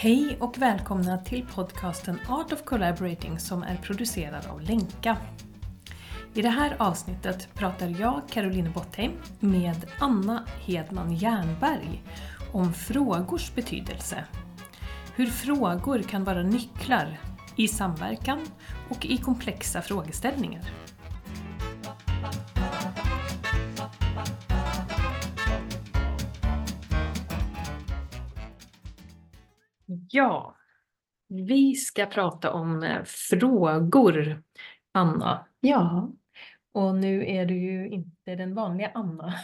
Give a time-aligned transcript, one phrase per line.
[0.00, 5.16] Hej och välkomna till podcasten Art of Collaborating som är producerad av Lenka.
[6.34, 12.02] I det här avsnittet pratar jag, Caroline Bottheim, med Anna Hedman Jernberg
[12.52, 14.24] om frågors betydelse.
[15.16, 17.20] Hur frågor kan vara nycklar
[17.56, 18.46] i samverkan
[18.90, 20.62] och i komplexa frågeställningar.
[30.10, 30.56] Ja,
[31.28, 34.42] vi ska prata om eh, frågor,
[34.92, 35.46] Anna.
[35.60, 36.12] Ja,
[36.72, 39.34] Och nu är du ju inte den vanliga Anna.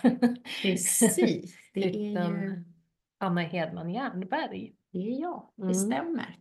[0.63, 1.59] precis.
[1.75, 2.65] Det är Utan ju
[3.19, 4.73] Anna Hedman Jernberg.
[4.93, 5.75] det är jag, det Mm.
[5.75, 6.37] stämmer.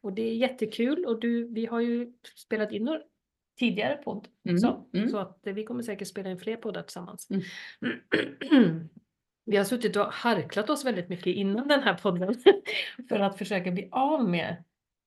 [0.00, 3.00] Och det är jättekul och du, vi har ju spelat in några
[3.58, 4.28] tidigare podd.
[4.48, 4.64] Mm,
[4.94, 5.08] mm.
[5.08, 7.28] Så att vi kommer säkert spela in fler poddar tillsammans.
[9.46, 9.52] Mm.
[9.52, 12.34] Vi har suttit och harklat oss väldigt mycket innan den här podden
[13.08, 14.50] för att försöka bli av med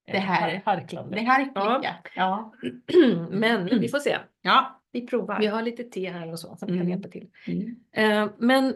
[0.07, 1.13] eh, Det här- har- harklandet.
[1.19, 1.81] Det här är Ja.
[2.15, 2.53] Ja.
[3.29, 4.17] Men vi får se.
[4.41, 5.39] ja, vi provar.
[5.39, 6.89] Vi har lite te här och så som kan Mm.
[6.89, 7.27] hjälpa till.
[7.47, 7.75] Mm.
[7.91, 8.75] Eh, Men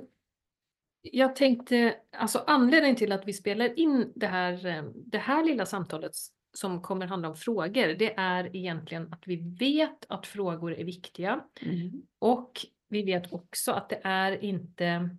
[1.02, 5.66] jag tänkte, alltså anledningen till att vi spelar in det här, eh, det här lilla
[5.66, 6.12] samtalet
[6.54, 11.40] som kommer handla om frågor, det är egentligen att vi vet att frågor är viktiga
[11.62, 11.92] Mm.
[12.20, 12.52] och
[12.90, 15.10] vi vet också att det är inte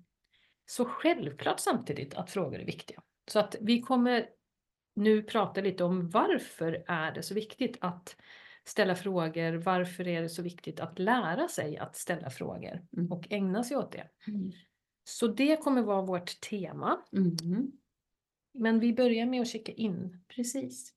[0.71, 3.03] så självklart samtidigt att frågor är viktiga.
[3.31, 4.29] Så att vi kommer
[4.95, 8.17] nu prata lite om varför är det så viktigt att
[8.65, 13.13] ställa frågor, varför är det så viktigt att lära sig att ställa frågor Mm.
[13.13, 14.09] och ägna sig åt det.
[14.27, 14.53] Mm.
[15.05, 17.01] Så det kommer vara vårt tema.
[17.13, 17.73] Mm.
[18.55, 20.25] Men vi börjar med att checka in.
[20.29, 20.95] Precis.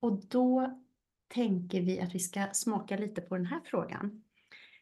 [0.00, 0.80] Och då
[1.28, 4.24] tänker vi att vi ska smaka lite på den här frågan.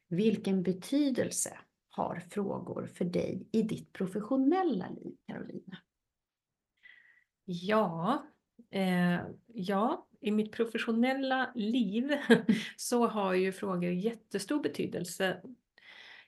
[0.09, 1.59] Vilken betydelse
[2.01, 5.79] har frågor för dig i ditt professionella liv, Carolina?
[7.45, 8.27] Ja,
[8.71, 12.11] eh, ja, i mitt professionella liv
[12.77, 15.43] så har ju frågor jättestor betydelse.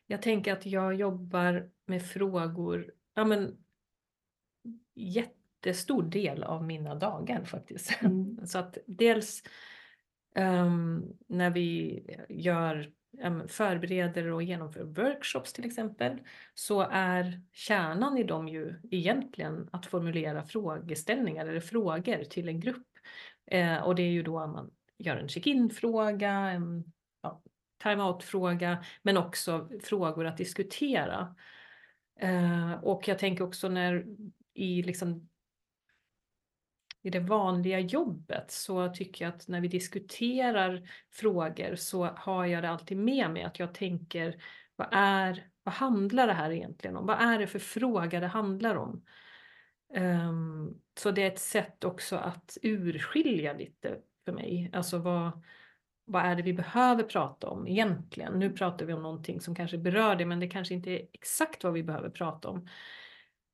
[0.06, 3.64] Jag tänker att jag jobbar med frågor, ja men
[4.94, 8.02] jättestor del av mina dagar faktiskt.
[8.02, 8.38] Mm.
[8.46, 9.42] Så att dels
[10.34, 12.92] ehm, när vi gör,
[13.48, 16.20] förbereder och genomför workshops till exempel,
[16.54, 22.86] så är kärnan i dem ju egentligen att formulera frågeställningar eller frågor till en grupp.
[23.46, 27.42] Eh, och det är ju då man gör en check-in-fråga, en ja,
[27.82, 31.36] time-out-fråga, men också frågor att diskutera.
[32.20, 34.06] Eh, och jag tänker också när
[34.54, 35.28] i liksom
[37.02, 42.62] i det vanliga jobbet så tycker jag att när vi diskuterar frågor så har jag
[42.62, 44.42] det alltid med mig att jag tänker
[44.76, 47.06] vad är, vad handlar det här egentligen om?
[47.06, 49.04] Vad är det för fråga det handlar om?
[49.96, 54.70] Um, så det är ett sätt också att urskilja lite för mig.
[54.72, 55.42] Alltså vad,
[56.04, 58.32] vad är det vi behöver prata om egentligen?
[58.32, 61.64] Nu pratar vi om någonting som kanske berör det men det kanske inte är exakt
[61.64, 62.68] vad vi behöver prata om.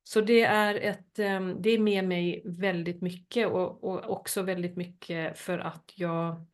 [0.09, 4.75] Så det är, ett, ehm, det är med mig väldigt mycket och, och också väldigt
[4.75, 6.45] mycket för att jag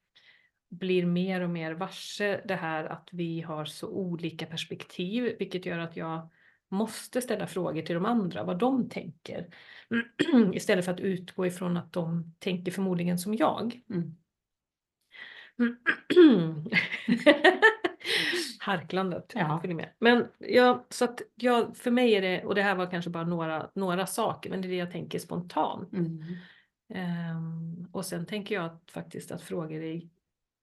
[0.69, 5.79] blir mer och mer varse det här att vi har så olika perspektiv, vilket gör
[5.79, 6.29] att jag
[6.69, 9.47] måste ställa frågor till de andra, vad de tänker.
[10.53, 13.81] Istället för att utgå ifrån att de tänker förmodligen som jag.
[13.89, 14.15] Mm.
[18.65, 19.61] Harklandet Ja.
[19.63, 19.89] med.
[19.99, 23.23] Men ja, så att jag, för mig är det, och det här var kanske bara
[23.23, 25.93] några, några saker, men det är det jag tänker spontant.
[25.93, 26.23] Mm.
[26.93, 30.01] Ehm, och sen tänker jag att, faktiskt att frågor är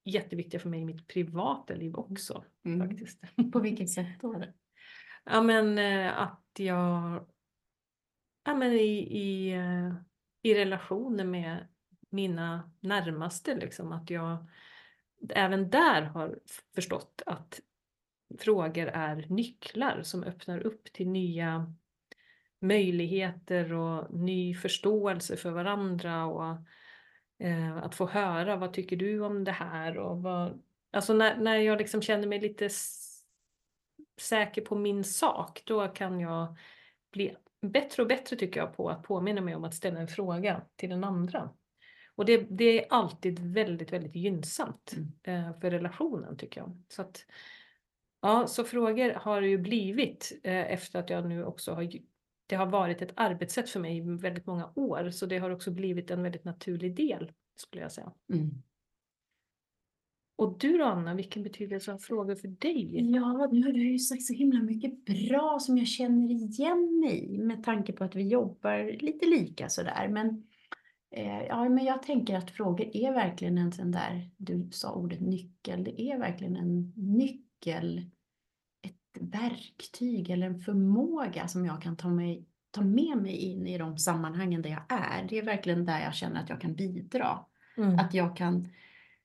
[0.05, 2.45] jätteviktiga för mig i mitt privata liv också.
[2.65, 2.89] Mm.
[2.89, 3.21] Faktiskt.
[3.53, 4.45] På vilket sätt då?
[5.25, 7.27] Ja men eh, att jag
[8.45, 9.95] ja, men i, i, eh,
[10.43, 11.69] i relationer med
[12.11, 14.47] mina närmaste liksom att jag
[15.29, 16.39] även där har
[16.75, 17.61] förstått att
[18.39, 21.75] frågor är nycklar som öppnar upp till nya
[22.61, 26.57] möjligheter och ny förståelse för varandra och
[27.39, 30.63] eh, att få höra vad tycker du om det här och vad,
[30.93, 32.69] alltså när, när jag liksom känner mig lite
[34.21, 36.57] säker på min sak, då kan jag
[37.13, 40.63] bli bättre och bättre tycker jag på att påminna mig om att ställa en fråga
[40.77, 41.51] till den andra.
[42.15, 45.13] Och det, det är alltid väldigt, väldigt gynnsamt Mm.
[45.23, 46.83] eh, för relationen tycker jag.
[46.89, 47.27] Så att,
[48.23, 51.89] ja, så frågor har det ju blivit eh, efter att jag nu också har
[52.47, 55.71] det har varit ett arbetssätt för mig i väldigt många år, så det har också
[55.71, 58.13] blivit en väldigt naturlig del skulle jag säga.
[58.33, 58.51] Mm.
[60.37, 63.11] Och du då Anna, vilken betydelse har frågor för dig?
[63.13, 67.35] Ja, nu har du ju sagt så himla mycket bra som jag känner igen mig
[67.35, 70.09] i med tanke på att vi jobbar lite lika sådär.
[70.09, 70.45] Men
[71.13, 75.21] Eh, ja, men jag tänker att frågor är verkligen en sån där, du sa ordet
[75.21, 77.47] nyckel, det är verkligen en nyckel,
[78.83, 83.79] ett verktyg eller en förmåga som jag kan ta, mig, ta med mig in i
[83.79, 85.27] de sammanhangen där jag är.
[85.29, 87.39] Det är verkligen där jag känner att jag kan bidra.
[87.77, 87.99] Mm.
[87.99, 88.69] Att jag kan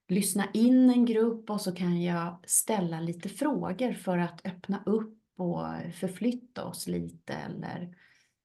[0.08, 5.20] lyssna in en grupp och så kan jag ställa lite frågor för att öppna upp
[5.38, 7.96] och förflytta oss lite eller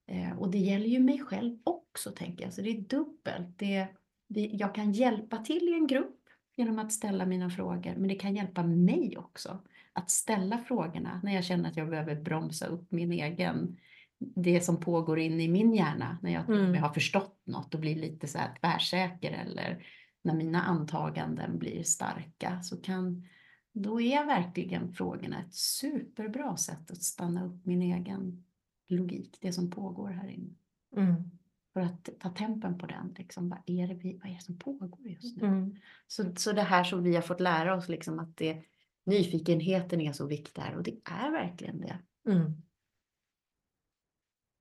[0.07, 2.53] Eh, och det gäller ju mig själv också, tänker jag.
[2.53, 3.59] Så det är dubbelt.
[3.59, 3.87] Det,
[4.27, 6.19] det, jag kan hjälpa till i en grupp
[6.55, 9.59] genom att ställa mina frågor, men det kan hjälpa mig också
[9.93, 13.77] att ställa frågorna när jag känner att jag behöver bromsa upp min egen,
[14.17, 16.83] det som pågår inne i min hjärna, när jag mm.
[16.83, 19.85] har förstått något och blir lite så här tvärsäker eller
[20.23, 23.27] när mina antaganden blir starka så kan
[23.73, 28.43] då är verkligen frågorna ett superbra sätt att stanna upp min egen
[28.87, 30.53] logik, det som pågår här inne.
[30.95, 31.31] Mm.
[31.73, 34.59] För att ta tempen på den, liksom, vad, är det vi, vad är det som
[34.59, 35.47] pågår just nu?
[35.47, 35.75] Mm.
[36.07, 38.63] Så, så det här som vi har fått lära oss, liksom, att det,
[39.05, 41.99] nyfikenheten är så viktig här och det är verkligen det.
[42.29, 42.51] Mm.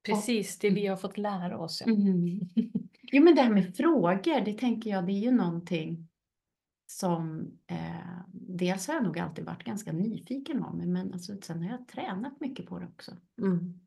[0.07, 1.83] Precis, det vi har fått lära oss.
[1.87, 1.93] Ja.
[1.93, 2.41] Mm.
[3.03, 6.09] Jo men det här med frågor, det tänker jag, det är ju någonting
[6.87, 11.71] som eh, dels har jag nog alltid varit ganska nyfiken om, men alltså, sen har
[11.71, 13.17] jag tränat mycket på det också.
[13.43, 13.83] Mm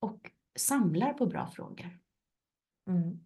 [0.00, 1.98] och samlar på bra frågor.
[2.88, 3.20] Mm.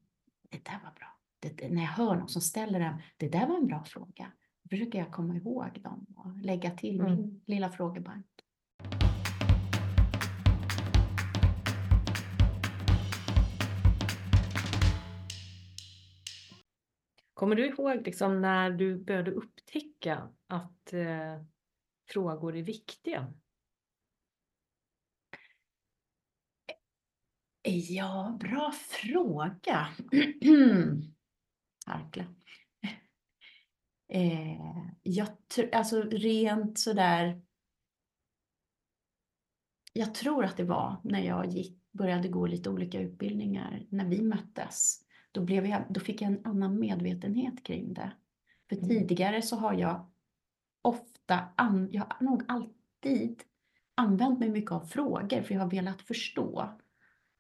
[0.51, 1.19] Det där var bra.
[1.39, 4.33] Det, när jag hör någon som ställer den, det där var en bra fråga.
[4.71, 7.15] Försöker jag komma ihåg dem och lägga till mm.
[7.15, 8.27] min lilla frågebank.
[17.35, 21.43] Kommer du ihåg liksom när du började upptäcka att eh,
[22.09, 23.33] frågor är viktiga?
[27.63, 29.89] Ja, bra fråga.
[31.87, 32.25] Harkla.
[34.15, 35.29] Eh, jag
[35.73, 37.43] alltså rent sådär.
[39.93, 44.23] Jag tror att det var när jag gick, började gå lite olika utbildningar, när vi
[44.23, 45.01] möttes.
[45.33, 48.13] Då, blev jag, då fick jag en annan medvetenhet kring det.
[48.69, 48.89] För mm.
[48.89, 50.11] tidigare så har jag
[50.83, 53.43] ofta, an, jag har nog alltid
[53.95, 56.79] använt mig mycket av frågor för jag har velat förstå.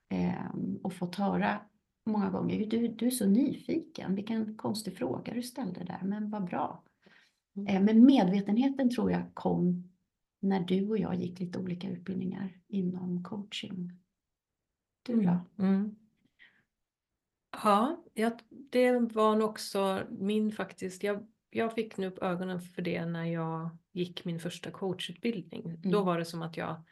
[0.08, 1.60] Ehm, och fått höra
[2.06, 6.44] många gånger, du, du är så nyfiken, vilken konstig fråga du ställde där, men vad
[6.44, 6.84] bra.
[7.56, 7.76] Mm.
[7.76, 9.90] Ehm, men medvetenheten tror jag kom
[10.40, 13.92] när du och jag gick lite olika utbildningar inom coaching.
[15.02, 15.20] Du då?
[15.58, 15.74] Mm.
[15.74, 15.96] mm.
[17.62, 21.02] Ja, jag, det var nog också min faktiskt.
[21.02, 25.64] Jag, jag fick nu upp ögonen för det när jag gick min första coachutbildning.
[25.64, 25.90] Mm.
[25.90, 26.82] Då var det som att jag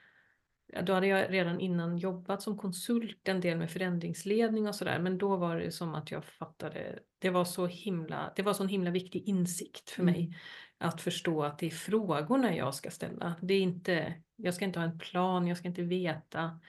[0.81, 4.99] då hade jag redan innan jobbat som konsult en del med förändringsledning och sådär.
[4.99, 8.63] Men då var det som att jag fattade, det var så himla, det var så
[8.63, 10.25] en himla viktig insikt för mig.
[10.25, 10.35] Mm.
[10.79, 13.35] Att förstå att det är frågorna jag ska ställa.
[13.43, 16.61] Det är inte, jag ska inte ha en plan, jag ska inte veta.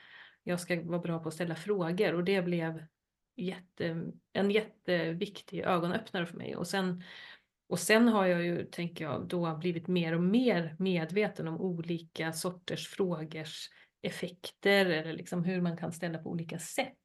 [0.43, 2.85] Jag ska vara bra på att ställa frågor och det blev
[3.35, 6.55] jätte, en jätteviktig ögonöppnare för mig.
[6.55, 7.03] Och sen,
[7.69, 12.33] och sen har jag ju, tänker jag, då blivit mer och mer medveten om olika
[12.33, 13.69] sorters frågors
[14.03, 16.97] effekter eller liksom hur man kan ställa på olika sätt.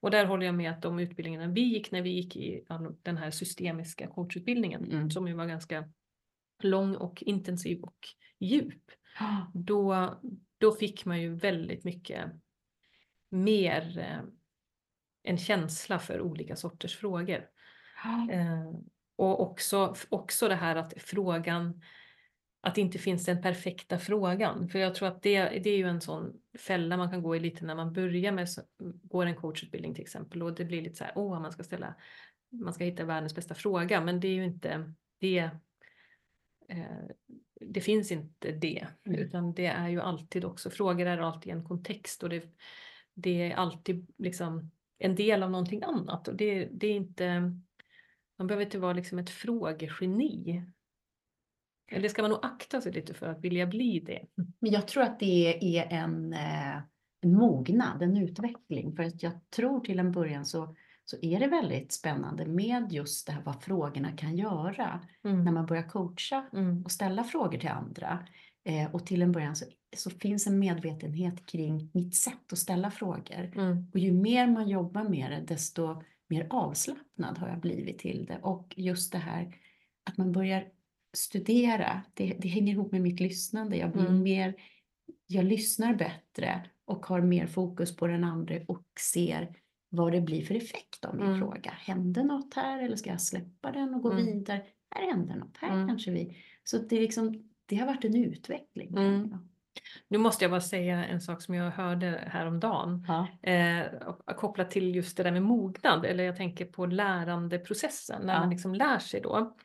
[0.00, 2.64] Och där håller jag med att de utbildningarna vi gick när vi gick i
[3.02, 5.10] den här systemiska coachutbildningen mm.
[5.10, 5.88] som ju var ganska
[6.62, 7.98] lång och intensiv och
[8.40, 8.82] djup.
[9.54, 10.14] Då,
[10.58, 12.24] då fick man ju väldigt mycket
[13.30, 14.20] mer eh,
[15.22, 17.48] en känsla för olika sorters frågor.
[18.30, 18.72] Eh,
[19.18, 21.82] och också, också det här att frågan
[22.66, 24.68] att det inte finns den perfekta frågan.
[24.68, 27.40] För jag tror att det, det är ju en sån fälla man kan gå i
[27.40, 28.48] lite när man börjar med,
[29.02, 30.42] går en coachutbildning till exempel.
[30.42, 31.94] Och det blir lite så här, åh man ska ställa,
[32.50, 34.00] man ska hitta världens bästa fråga.
[34.00, 35.50] Men det är ju inte det,
[36.68, 37.04] eh,
[37.60, 38.86] det finns inte det.
[39.04, 39.20] Mm.
[39.20, 42.22] utan det är ju alltid också, frågor är alltid en kontext.
[42.22, 42.44] Och det,
[43.14, 46.28] det är alltid liksom en del av någonting annat.
[46.28, 47.40] Och det, det är inte,
[48.38, 50.64] man behöver inte vara liksom ett frågegeni
[51.88, 54.22] eller ska man nog akta sig lite för att vilja bli det?
[54.60, 56.76] Men jag tror att det är en, eh,
[57.20, 58.96] en mognad, en utveckling.
[58.96, 63.26] För att jag tror till en början så, så är det väldigt spännande med just
[63.26, 65.44] det här vad frågorna kan göra mm.
[65.44, 66.84] när man börjar coacha mm.
[66.84, 68.26] och ställa frågor till andra.
[68.64, 69.64] Eh, och till en början så,
[69.96, 73.52] så, finns en medvetenhet kring mitt sätt att ställa frågor.
[73.54, 73.90] Mm.
[73.92, 78.38] Och ju mer man jobbar med det desto mer avslappnad har jag blivit till det.
[78.42, 79.54] Och just det här
[80.04, 80.68] att man börjar
[81.16, 83.76] studera, det, det hänger ihop med mitt lyssnande.
[83.76, 84.22] Jag blir mm.
[84.22, 84.54] mer,
[85.26, 89.54] jag lyssnar bättre och har mer fokus på den andra och ser
[89.88, 91.38] vad det blir för effekt av min Mm.
[91.38, 91.70] fråga.
[91.70, 94.26] Hände något här eller ska jag släppa den och gå Mm.
[94.26, 94.62] vidare?
[94.90, 95.88] Här händer något, här Mm.
[95.88, 96.36] kanske vi...
[96.64, 98.88] Så det, är liksom, det har varit en utveckling.
[98.96, 99.34] Mm.
[100.08, 103.04] Nu måste jag bara säga en sak som jag hörde häromdagen.
[103.08, 103.50] Ja.
[103.50, 103.84] Eh,
[104.36, 108.40] kopplat till just det där med mognad, eller jag tänker på lärandeprocessen, när Ja.
[108.40, 109.56] man liksom lär sig då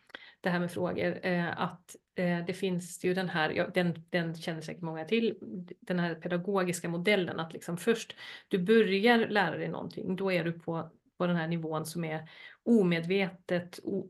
[0.42, 1.20] det här med frågor.
[1.24, 5.38] Eh, att eh, det finns ju den här, ja, den, den känner säkert många till,
[5.80, 8.16] den här pedagogiska modellen att liksom först
[8.48, 12.30] du börjar lära dig någonting, då är du på, på den här nivån som är
[12.64, 14.10] omedvetet, o,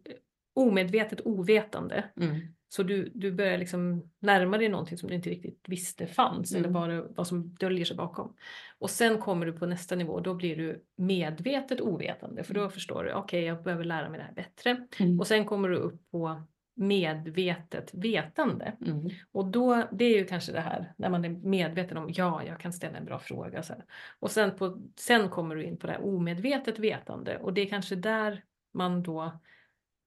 [0.53, 2.03] omedvetet ovetande.
[2.21, 2.39] Mm.
[2.73, 6.69] Så du, du börjar liksom närma dig någonting som du inte riktigt visste fanns eller
[6.69, 6.81] Mm.
[6.81, 8.35] vad, det, vad som döljer sig bakom.
[8.79, 13.03] Och sen kommer du på nästa nivå, då blir du medvetet ovetande för då förstår
[13.03, 14.87] du, okej jag behöver lära mig det här bättre.
[14.99, 15.19] Mm.
[15.19, 16.43] Och sen kommer du upp på
[16.75, 18.73] medvetet vetande.
[18.85, 19.09] Mm.
[19.31, 22.59] Och då, det är ju kanske det här när man är medveten om, ja jag
[22.59, 23.63] kan ställa en bra fråga.
[23.63, 23.85] Så här.
[24.19, 27.69] Och sen, på, sen kommer du in på det här omedvetet vetande och det är
[27.69, 29.39] kanske där man då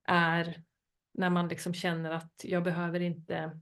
[0.06, 0.62] är
[1.14, 3.60] när man liksom känner att jag behöver inte,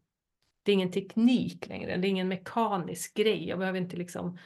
[0.62, 4.38] det är ingen teknik längre, det är ingen mekanisk grej, jag behöver inte liksom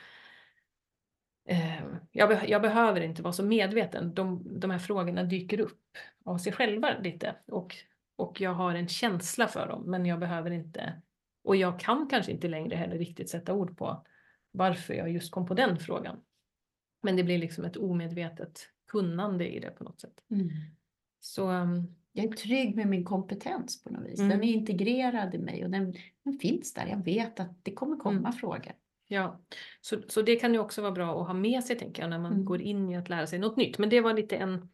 [1.48, 5.82] eh, jag, be, jag behöver inte vara så medveten, de, de här frågorna dyker upp
[6.24, 7.76] av sig själva lite och,
[8.16, 11.02] och jag har en känsla för dem men jag behöver inte,
[11.44, 14.06] och jag kan kanske inte längre heller riktigt sätta ord på
[14.50, 16.20] varför jag just kom på den frågan.
[17.02, 20.22] Men det blir liksom ett omedvetet kunnande i det på något sätt.
[20.30, 20.48] Mm.
[21.20, 24.18] Så um, Jag är trygg med min kompetens på något vis.
[24.18, 24.30] Mm.
[24.30, 25.94] Den är integrerad i mig och den,
[26.24, 26.86] den finns där.
[26.86, 28.32] Jag vet att det kommer komma Mm.
[28.32, 28.72] frågor.
[29.08, 29.40] Ja,
[29.80, 32.18] så, så det kan ju också vara bra att ha med sig tänker jag när
[32.18, 32.44] man Mm.
[32.44, 33.78] går in i att lära sig något nytt.
[33.78, 34.68] Men det var lite en,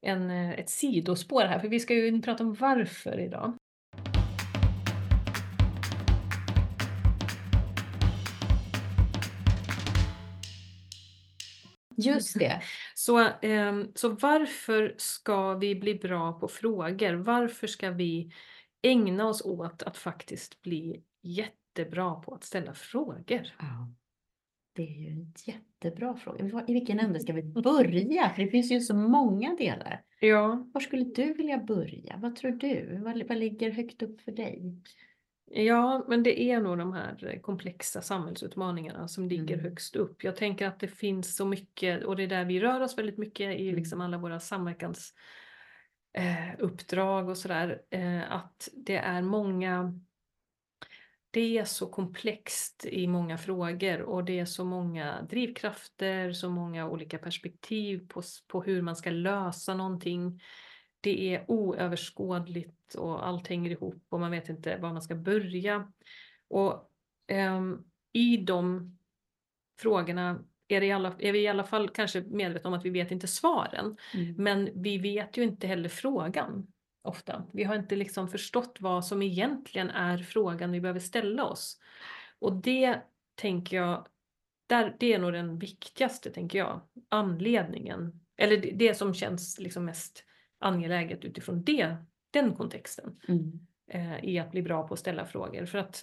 [0.00, 3.54] en, ett sidospår här för vi ska ju prata om varför idag.
[12.00, 12.62] Just det.
[12.94, 17.14] Så, ehm, så varför ska vi bli bra på frågor?
[17.14, 18.32] Varför ska vi
[18.82, 23.54] ägna oss åt att faktiskt bli jättebra på att ställa frågor?
[23.58, 23.94] Ja.
[24.72, 26.64] Det är ju en jättebra fråga.
[26.68, 28.30] I vilken ände ska vi börja?
[28.30, 30.02] För det finns ju så många delar.
[30.20, 32.16] Ja, Var skulle du vilja börja?
[32.16, 33.00] Vad tror du?
[33.04, 34.82] Vad, vad ligger högt upp för dig?
[35.52, 39.64] Ja, men det är nog de här eh, komplexa samhällsutmaningarna som ligger Mm.
[39.64, 40.24] högst upp.
[40.24, 43.18] Jag tänker att det finns så mycket och det är där vi rör oss väldigt
[43.18, 43.76] mycket i Mm.
[43.76, 45.14] liksom alla våra samverkans
[46.12, 46.60] eh,
[47.28, 47.82] och sådär.
[47.90, 50.00] Eh, att det är många
[51.32, 56.88] det är så komplext i många frågor och det är så många drivkrafter, så många
[56.88, 60.40] olika perspektiv på, på hur man ska lösa någonting.
[61.00, 65.92] Det är oöverskådligt och allt hänger ihop och man vet inte var man ska börja.
[66.48, 66.90] Och
[67.26, 68.90] ehm, i de
[69.80, 73.10] frågorna är, det alla, är vi i alla fall kanske medvetna om att vi vet
[73.10, 73.96] inte svaren.
[74.14, 74.34] Mm.
[74.38, 76.66] Men vi vet ju inte heller frågan
[77.02, 77.46] ofta.
[77.52, 81.80] Vi har inte liksom förstått vad som egentligen är frågan vi behöver ställa oss.
[82.38, 83.00] Och det
[83.34, 84.06] tänker jag,
[84.66, 88.20] där, det är nog den viktigaste, tänker jag, anledningen.
[88.36, 90.24] Eller det, det som känns liksom mest
[90.60, 91.96] angeläget utifrån det,
[92.30, 93.60] den kontexten Mm.
[93.90, 95.66] eh, i att bli bra på att ställa frågor.
[95.66, 96.02] För att,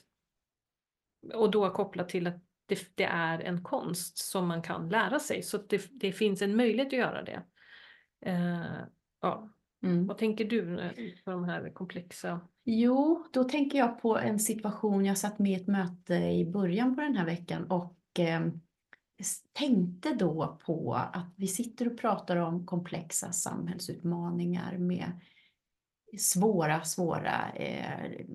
[1.34, 5.42] och då kopplat till att det, det är en konst som man kan lära sig.
[5.44, 7.44] Så att det, det finns en möjlighet att göra det.
[8.26, 8.66] Eh,
[9.22, 9.50] ja.
[9.84, 10.08] Mm.
[10.08, 12.42] Vad tänker du när- på de här komplexa?
[12.64, 15.06] Jo, då tänker jag på en situation.
[15.06, 18.48] Jag satt med i ett möte i början på den här veckan och eh,
[19.54, 25.12] tänkte då på att vi sitter och pratar om komplexa samhällsutmaningar med
[26.20, 28.26] svåra, svåra eh,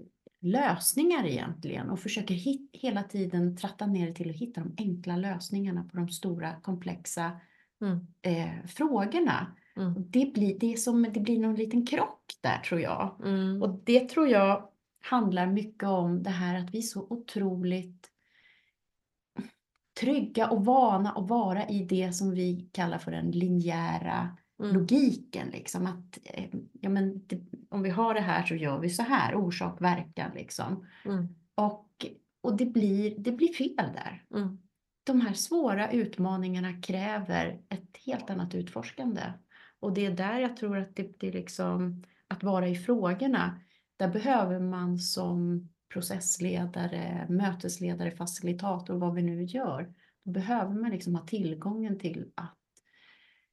[0.41, 5.17] lösningar egentligen och försöker hit, hela tiden tratta ner det till att hitta de enkla
[5.17, 7.41] lösningarna på de stora komplexa
[7.83, 8.07] Mm.
[8.23, 9.47] eh, frågorna.
[9.77, 9.95] Mm.
[9.97, 13.21] Det blir, det, är som, det blir någon liten krock där tror jag.
[13.25, 13.63] Mm.
[13.63, 14.69] Och det tror jag
[15.01, 18.09] handlar mycket om det här att vi är så otroligt
[20.01, 24.75] trygga och vana att vara i det som vi kallar för den linjära Mm.
[24.75, 25.49] logiken.
[25.49, 25.87] Liksom.
[25.87, 29.35] Att, eh, ja, men det, om vi har det här så gör vi så här,
[29.35, 30.87] orsak, verkan liksom.
[31.05, 31.29] Mm.
[31.55, 32.07] Och,
[32.41, 34.25] och det, blir, det blir fel där.
[34.35, 34.59] Mm.
[35.05, 39.23] De här svåra utmaningarna kräver ett helt annat utforskande.
[39.81, 43.61] Och det är där jag tror att det, det är liksom, att vara i frågorna,
[43.97, 49.95] där behöver man som processledare, mötesledare, facilitator, vad vi nu gör,
[50.25, 52.59] då behöver man liksom ha tillgången till att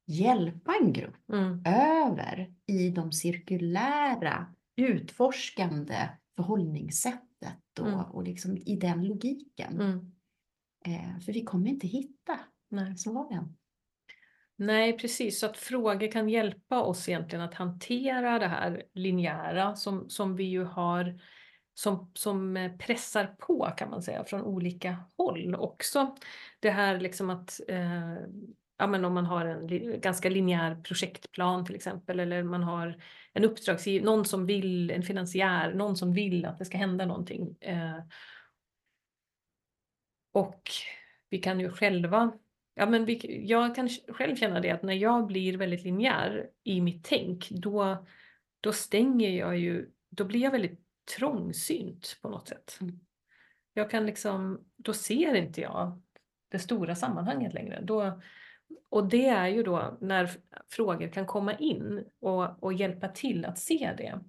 [0.05, 1.63] hjälpa en grupp Mm.
[1.65, 8.00] över i de cirkulära, utforskande förhållningssättet och, Mm.
[8.00, 9.81] och liksom i den logiken.
[9.81, 10.12] Mm.
[10.86, 12.98] Eh, för vi kommer inte hitta Nej.
[12.98, 13.55] svaren.
[14.55, 15.39] Nej, precis.
[15.39, 20.43] Så att frågor kan hjälpa oss egentligen att hantera det här linjära som, som vi
[20.43, 21.19] ju har
[21.79, 26.15] som, som eh, pressar på kan man säga från olika håll också.
[26.59, 28.13] Det här liksom att eh,
[28.77, 33.01] ja, men om man har en li ganska linjär projektplan till exempel eller man har
[33.33, 37.57] en uppdragsgivare, någon som vill, en finansiär, någon som vill att det ska hända någonting.
[37.62, 38.00] Eh,
[40.33, 40.62] och
[41.29, 42.31] vi kan ju själva
[42.74, 46.81] Ja, men vi, jag kan själv känna det att när jag blir väldigt linjär i
[46.81, 48.05] mitt tänk, då,
[48.59, 52.78] då stänger jag ju, då blir jag väldigt trångsynt på något sätt.
[52.82, 53.00] Mm.
[53.74, 56.01] Jag kan liksom, då ser inte jag
[56.51, 57.82] det stora sammanhanget längre.
[57.84, 58.22] Då,
[58.89, 60.30] och det är ju då när
[60.72, 64.20] frågor kan komma in och, och hjälpa till att se det.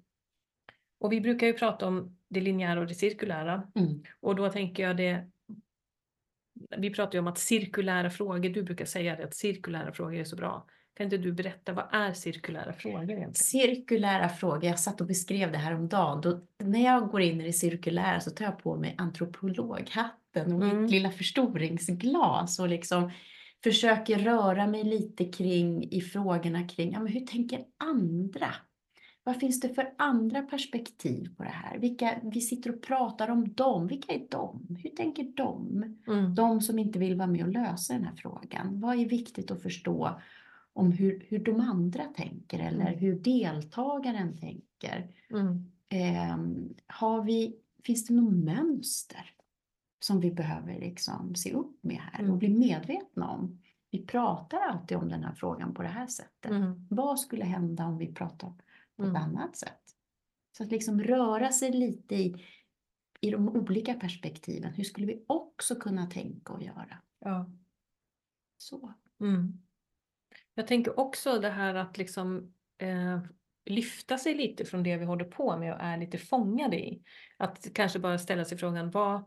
[0.99, 3.71] Och vi brukar ju prata om det linjära och det cirkulära.
[3.75, 4.03] Mm.
[4.19, 5.31] Och då tänker jag det
[6.77, 10.23] vi pratar ju om att cirkulära frågor, du brukar säga det, att cirkulära frågor är
[10.23, 10.67] så bra.
[10.93, 13.33] Kan inte du berätta, vad är cirkulära frågor egentligen?
[13.33, 16.21] Cirkulära frågor, jag satt och beskrev det här om dagen.
[16.21, 20.63] Då, när jag går in i det cirkulära så tar jag på mig antropologhatten och
[20.63, 20.81] mm.
[20.81, 23.11] mitt lilla förstoringsglas och liksom
[23.63, 28.53] försöker röra mig lite kring i frågorna kring, ja men hur tänker andra?
[29.23, 31.77] Vad finns det för andra perspektiv på det här?
[31.77, 33.87] Vilka, vi sitter och pratar om dem.
[33.87, 34.77] Vilka är de?
[34.83, 35.83] Hur tänker de?
[36.07, 36.35] Mm.
[36.35, 38.79] De som inte vill vara med och lösa den här frågan.
[38.79, 40.21] Vad är viktigt att förstå
[40.73, 42.99] om hur, hur de andra tänker eller mm.
[42.99, 45.15] hur deltagaren tänker?
[45.29, 45.71] Mm.
[45.89, 46.37] Eh,
[46.87, 49.33] har vi, finns det något mönster
[49.99, 52.39] som vi behöver liksom se upp med här och mm.
[52.39, 53.61] bli medvetna om?
[53.91, 56.51] Vi pratar alltid om den här frågan på det här sättet.
[56.51, 56.87] Mm.
[56.89, 58.53] Vad skulle hända om vi pratar
[58.95, 59.21] på ett mm.
[59.21, 59.81] annat sätt.
[60.57, 62.45] Så att liksom röra sig lite i,
[63.21, 64.73] i de olika perspektiven.
[64.73, 66.97] Hur skulle vi också kunna tänka och göra?
[67.19, 67.51] Ja.
[68.57, 68.93] Så.
[69.19, 69.61] Mm.
[70.55, 73.19] Jag tänker också det här att liksom eh,
[73.65, 77.01] lyfta sig lite från det vi håller på med och är lite fångade i.
[77.37, 79.23] Att kanske bara ställa sig frågan, vad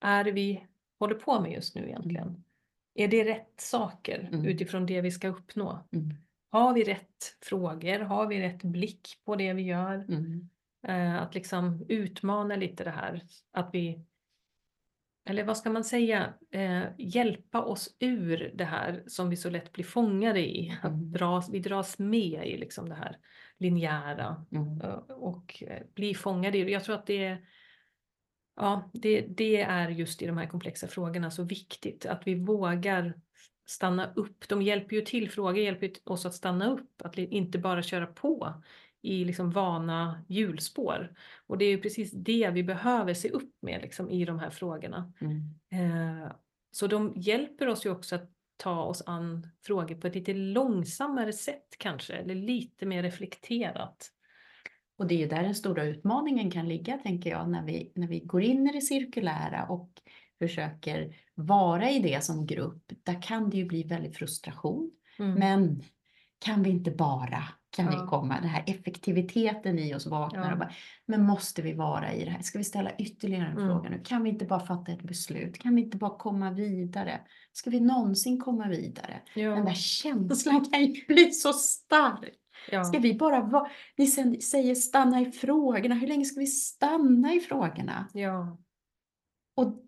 [0.00, 0.66] är det vi
[0.98, 2.28] håller på med just nu egentligen?
[2.28, 2.42] Mm.
[2.94, 4.46] Är det rätt saker mm.
[4.46, 5.86] utifrån det vi ska uppnå?
[5.92, 6.14] Mm.
[6.50, 7.98] Har vi rätt frågor?
[7.98, 9.94] Har vi rätt blick på det vi gör?
[9.94, 10.48] Mm.
[10.86, 13.22] Eh, att liksom utmana lite det här.
[13.52, 14.04] Att vi,
[15.24, 19.72] eller vad ska man säga, eh, hjälpa oss ur det här som vi så lätt
[19.72, 20.78] blir fångade i.
[20.82, 21.12] Att mm.
[21.12, 23.18] dras, vi dras med i liksom det här
[23.58, 24.80] linjära mm.
[24.80, 25.62] Eh, och
[25.94, 26.70] bli fångade i det.
[26.70, 27.38] Jag tror att det
[28.56, 33.14] Ja, det, det är just i de här komplexa frågorna så viktigt att vi vågar
[33.66, 34.48] stanna upp.
[34.48, 38.62] De hjälper ju till, frågor hjälper oss att stanna upp, att inte bara köra på
[39.02, 41.14] i liksom vana hjulspår.
[41.46, 44.50] Och det är ju precis det vi behöver se upp med liksom, i de här
[44.50, 45.12] frågorna.
[45.20, 45.54] Mm.
[45.72, 46.32] Eh,
[46.72, 51.32] så de hjälper oss ju också att ta oss an frågor på ett lite långsammare
[51.32, 54.10] sätt kanske, eller lite mer reflekterat.
[54.98, 58.08] Och det är ju där den stora utmaningen kan ligga, tänker jag, när vi, när
[58.08, 59.90] vi går in i det cirkulära och
[60.38, 64.90] försöker vara i det som grupp, där kan det ju bli väldigt frustration.
[65.18, 65.34] Mm.
[65.34, 65.82] Men
[66.38, 67.90] kan vi inte bara, kan ja.
[67.90, 70.52] vi komma, den här effektiviteten i oss vaknar ja.
[70.52, 70.72] och bara,
[71.06, 72.42] men måste vi vara i det här?
[72.42, 73.68] Ska vi ställa ytterligare en mm.
[73.68, 74.00] fråga nu?
[74.04, 75.58] Kan vi inte bara fatta ett beslut?
[75.58, 77.20] Kan vi inte bara komma vidare?
[77.52, 79.20] Ska vi någonsin komma vidare?
[79.34, 79.50] Ja.
[79.50, 82.34] Den där känslan kan ju bli så stark.
[82.70, 82.84] Ja.
[82.84, 84.06] Ska vi bara vara, ni
[84.40, 88.08] säger stanna i frågorna, hur länge ska vi stanna i frågorna?
[88.12, 88.58] Ja.
[89.56, 89.82] Och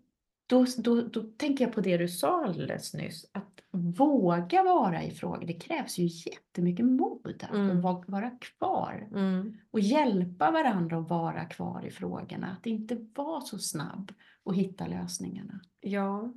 [0.47, 5.11] då, då, då tänker jag på det du sa alldeles nyss, att våga vara i
[5.11, 5.45] frågor.
[5.45, 7.81] Det krävs ju jättemycket mod att mm.
[7.81, 9.57] vara kvar mm.
[9.71, 12.57] och hjälpa varandra att vara kvar i frågorna.
[12.59, 14.11] Att inte vara så snabb
[14.43, 15.61] och hitta lösningarna.
[15.79, 16.33] Ja.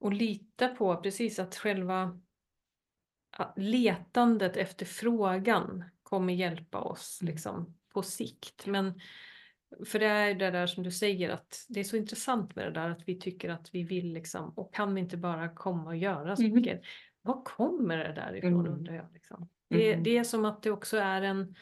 [0.00, 2.20] Och lita på precis att själva
[3.56, 7.32] letandet efter frågan kommer hjälpa oss mm.
[7.32, 8.66] liksom, på sikt.
[8.66, 9.00] Men
[9.86, 12.70] för det är det där som du säger att det är så intressant med det
[12.70, 15.96] där att vi tycker att vi vill liksom och kan vi inte bara komma och
[15.96, 16.36] göra mm.
[16.36, 16.72] saker.
[16.72, 16.82] Mm.
[17.22, 18.72] Var kommer det där ifrån mm.
[18.72, 19.12] undrar jag.
[19.12, 19.48] Liksom.
[19.68, 20.02] Det, mm.
[20.02, 21.54] det är som att det också är en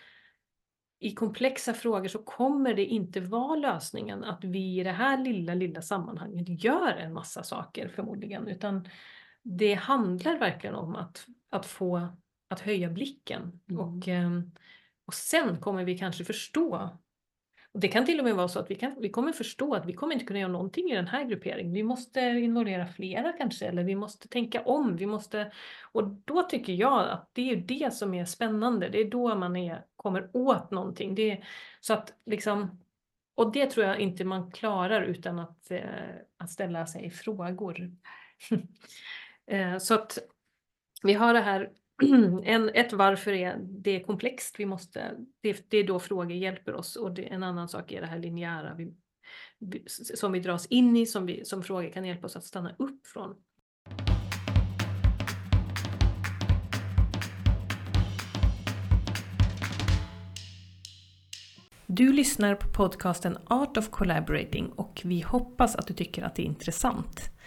[1.01, 5.55] i komplexa frågor så kommer det inte vara lösningen att vi i det här lilla,
[5.55, 8.89] lilla sammanhanget gör en massa saker förmodligen, utan
[9.43, 12.09] det handlar verkligen om att, att få
[12.49, 13.81] att höja blicken mm.
[13.81, 14.53] och, ehm,
[15.05, 16.99] och sen kommer vi kanske förstå
[17.79, 19.87] och det kan till och med vara så att vi, kan, vi kommer förstå att
[19.87, 21.73] vi kommer inte kunna göra någonting i den här grupperingen.
[21.73, 24.97] Vi måste involvera flera kanske, eller vi måste tänka om.
[24.97, 25.53] Vi måste,
[25.93, 28.89] och då tycker jag att det är det som är spännande.
[28.89, 31.15] Det är då man är, kommer åt någonting.
[31.15, 31.45] Det är,
[31.81, 32.81] så att liksom,
[33.35, 35.81] och det tror jag inte man klarar utan att, eh,
[36.37, 37.91] att ställa sig frågor.
[39.47, 40.19] eh, så att
[41.03, 41.71] vi har det här,
[42.45, 46.75] en, ett varför är det är komplext, vi måste, det, det är då frågor hjälper
[46.75, 48.93] oss och det, en annan sak är det här linjära vi,
[49.59, 52.75] vi, som vi dras in i, som, vi, som frågor kan hjälpa oss att stanna
[52.79, 53.35] upp från.
[61.87, 66.43] Du lyssnar på podcasten Art of Collaborating och vi hoppas att du tycker att det
[66.43, 67.38] är intressant.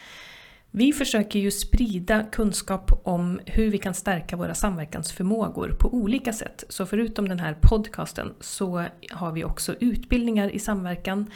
[0.73, 6.63] Vi försöker ju sprida kunskap om hur vi kan stärka våra samverkansförmågor på olika sätt.
[6.69, 11.31] Så förutom den här podcasten så har vi också utbildningar i samverkan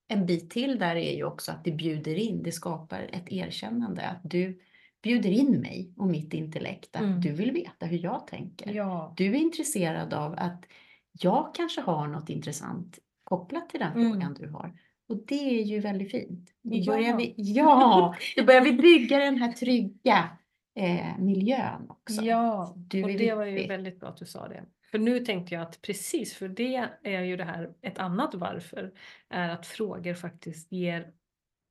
[0.09, 4.03] En bit till där är ju också att det bjuder in, det skapar ett erkännande.
[4.09, 4.61] Att du
[5.03, 7.21] bjuder in mig och mitt intellekt, att Mm.
[7.21, 8.73] du vill veta hur jag tänker.
[8.73, 9.15] Ja.
[9.17, 10.65] Du är intresserad av att
[11.13, 14.13] jag kanske har något intressant kopplat till den Mm.
[14.13, 14.79] frågan du har.
[15.09, 16.51] Och det är ju väldigt fint.
[16.63, 16.93] Då Ja.
[16.93, 20.29] börjar vi, ja, då börjar vi bygga den här trygga
[20.75, 22.23] eh, miljön också.
[22.23, 24.65] Ja, Du och det var ju väldigt bra att du sa det.
[24.91, 28.93] För nu tänkte jag att precis för det är ju det här ett annat varför
[29.29, 31.13] är att frågor faktiskt ger,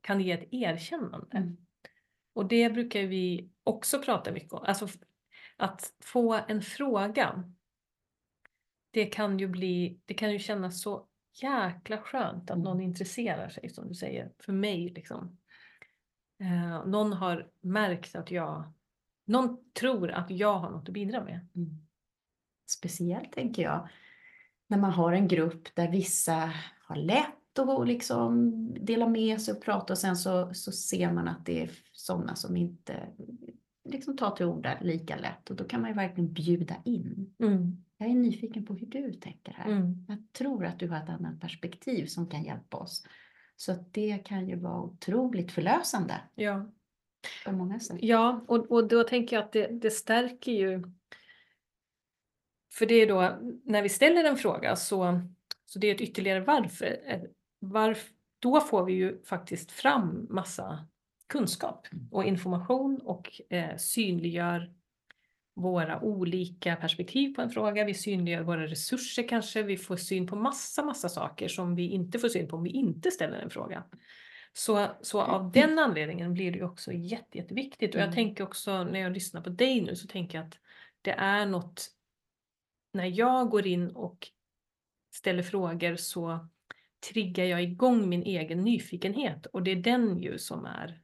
[0.01, 1.37] kan ge ett erkännande.
[1.37, 1.57] Mm.
[2.33, 4.63] Och det brukar vi också prata mycket om.
[4.63, 4.87] Alltså
[5.57, 7.53] att få en fråga.
[8.91, 11.07] Det kan ju bli, det kan ju kännas så
[11.41, 12.63] jäkla skönt att Mm.
[12.63, 14.31] någon intresserar sig som du säger.
[14.39, 15.37] För mig liksom.
[16.39, 18.73] Eh, någon har märkt att jag,
[19.25, 21.47] någon tror att jag har något att bidra med.
[21.55, 21.69] Mm.
[22.69, 23.89] Speciellt tänker jag
[24.67, 28.51] när man har en grupp där vissa har lätt att liksom
[28.85, 32.35] dela med sig och prata och sen så, så ser man att det är sådana
[32.35, 33.07] som inte
[33.89, 37.33] liksom tar till orda lika lätt och då kan man ju verkligen bjuda in.
[37.97, 39.71] Jag är nyfiken på hur du tänker här.
[39.71, 40.05] Mm.
[40.07, 43.07] Jag tror att du har ett annat perspektiv som kan hjälpa oss.
[43.55, 46.71] Så det kan ju vara otroligt förlösande Ja
[47.45, 47.97] på många sätt.
[48.01, 50.83] Ja, och, och då tänker jag att det, det stärker ju.
[52.73, 55.21] För det är då när vi ställer en fråga så,
[55.65, 56.97] så det är ett ytterligare varför.
[57.59, 60.87] Varf, då får vi ju faktiskt fram massa
[61.29, 64.73] kunskap och information och eh, synliggör
[65.53, 67.85] våra olika perspektiv på en fråga.
[67.85, 69.63] Vi synliggör våra resurser kanske.
[69.63, 72.69] Vi får syn på massa, massa saker som vi inte får syn på om vi
[72.69, 73.83] inte ställer en fråga.
[74.53, 77.95] Så, så av den anledningen blir det ju också jätte, jätteviktigt.
[77.95, 78.15] Och jag Mm.
[78.15, 80.59] tänker också när jag lyssnar på dig nu så tänker jag att
[81.01, 81.87] det är något
[82.93, 84.27] när jag går in och
[85.13, 86.47] ställer frågor så
[87.09, 91.01] triggar jag igång min egen nyfikenhet och det är den ju som är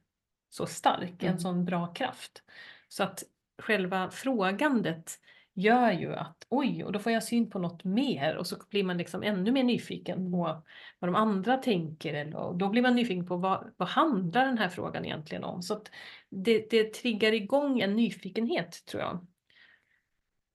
[0.48, 1.38] så stark, en Mm.
[1.38, 2.42] sån bra kraft.
[2.88, 3.22] Så att
[3.62, 5.20] själva frågandet
[5.58, 8.84] gör ju att oj, och då får jag syn på något mer och så blir
[8.84, 10.62] man liksom ännu mer nyfiken på
[10.98, 14.58] vad de andra tänker eller, och då blir man nyfiken på vad, vad handlar den
[14.58, 15.62] här frågan egentligen om?
[15.62, 15.90] Så att
[16.28, 19.26] det, det triggar igång en nyfikenhet tror jag.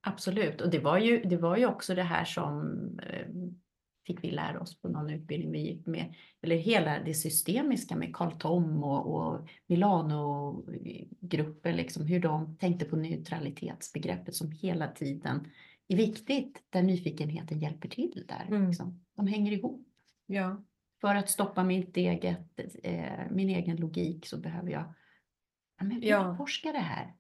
[0.01, 2.63] Absolut, och det var ju, det var ju också det här som
[3.03, 3.27] eh,
[4.05, 8.15] fick vi lära oss på någon utbildning vi gick med, eller hela det systemiska med
[8.15, 15.47] Carl Tom och, och Milano-grupper, liksom hur de tänkte på neutralitetsbegreppet som hela tiden
[15.87, 18.45] är viktigt, där nyfikenheten hjälper till där.
[18.47, 18.67] Mm.
[18.67, 19.03] Liksom.
[19.15, 19.87] De hänger ihop.
[20.25, 20.63] Ja.
[21.01, 24.93] För att stoppa mitt eget, eh, min egen logik så behöver jag
[25.79, 26.31] ja, men Ja.
[26.31, 27.13] utforska det här.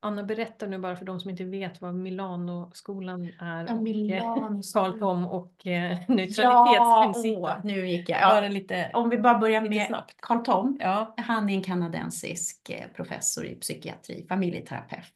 [0.00, 3.32] Anna berättar nu bara för de som inte vet vad Milanoskolan är.
[3.40, 4.98] Ja, eh, Milanoskolan.
[4.98, 7.44] Carl och eh, Ja, neutralitetsprincipen.
[7.44, 8.20] åh, nu gick jag.
[8.20, 8.48] Ja.
[8.48, 10.16] lite, Om vi bara börjar med snabbt.
[10.20, 10.78] Carl Tom.
[10.80, 11.14] Ja.
[11.16, 15.14] Han är en kanadensisk eh, professor i psykiatri, familjeterapeut,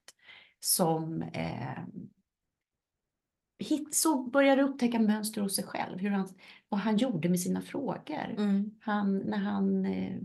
[0.60, 1.78] som eh,
[3.58, 6.28] hit, så började upptäcka mönster hos sig själv, hur han,
[6.68, 8.34] vad han gjorde med sina frågor.
[8.36, 8.70] Mm.
[8.80, 10.16] Han, när han eh,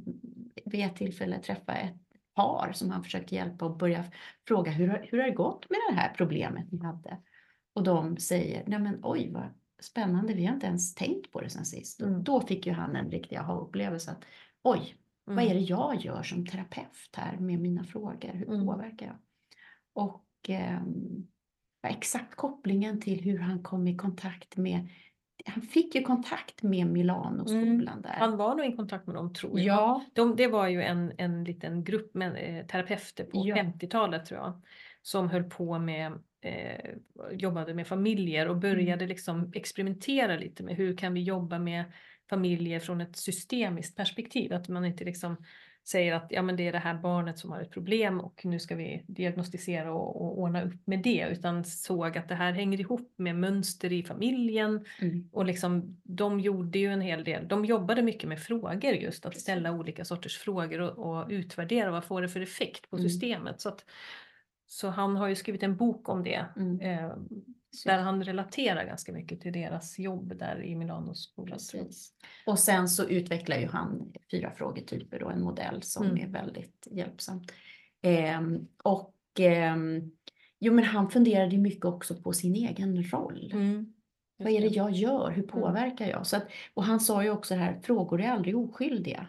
[0.66, 2.05] vid ett tillfälle träffade ett
[2.36, 4.04] par som han försökte hjälpa och börja
[4.48, 7.18] fråga hur, hur har det gått med det här problemet ni hade?
[7.74, 11.50] Och de säger, nej men oj vad spännande, vi har inte ens tänkt på det
[11.50, 12.02] sen sist.
[12.02, 12.24] Och Mm.
[12.24, 14.24] då fick ju han en riktig aha-upplevelse att
[14.64, 14.96] oj,
[15.26, 18.34] vad är det jag gör som terapeut här med mina frågor?
[18.34, 18.66] Hur Mm.
[18.66, 19.16] påverkar jag?
[19.94, 20.26] Och
[21.82, 24.90] vad exakt kopplingen till hur han kom i kontakt med,
[25.46, 28.10] han fick ju kontakt med Milanoskolan där.
[28.10, 28.20] Mm.
[28.20, 29.78] Han var nog i kontakt med dem tror jag.
[29.78, 33.56] ja, De, det var ju en, en liten grupp med eh, terapeuter på Ja.
[33.56, 34.62] 50-talet tror jag.
[35.02, 36.90] Som höll på med, eh,
[37.32, 41.84] jobbade med familjer och började liksom experimentera lite med hur kan vi jobba med
[42.30, 44.54] familjer från ett systemiskt perspektiv.
[44.54, 45.38] Att man inte liksom
[45.86, 48.60] säger att ja, men det är det här barnet som har ett problem och nu
[48.60, 51.28] ska vi diagnostisera och, och ordna upp med det.
[51.32, 56.40] Utan såg att det här hänger ihop med mönster i familjen mm, och liksom, de
[56.40, 60.38] gjorde ju en hel del, de jobbade mycket med frågor just, att ställa olika sorters
[60.38, 63.10] frågor och, och utvärdera vad får det för effekt på Mm.
[63.10, 63.62] systemet.
[63.62, 63.86] Så, att,
[64.68, 66.80] så han har ju skrivit en bok om det, mm.
[66.80, 67.12] eh,
[67.84, 70.76] där han relaterar ganska mycket till deras jobb där i
[71.50, 71.52] jag.
[71.84, 72.14] Precis.
[72.46, 76.18] Och sen så utvecklar ju han fyra frågetyper och en modell som Mm.
[76.18, 77.42] är väldigt hjälpsam.
[78.02, 80.12] Ehm, och ehm,
[80.60, 83.50] jo, men han funderade ju mycket också på sin egen roll.
[83.54, 83.94] Mm.
[84.38, 85.30] Vad är det jag gör?
[85.32, 85.48] Hur Mm.
[85.48, 86.28] påverkar jag?
[86.28, 89.28] Så att, och han sa ju också det här, frågor är aldrig oskyldiga.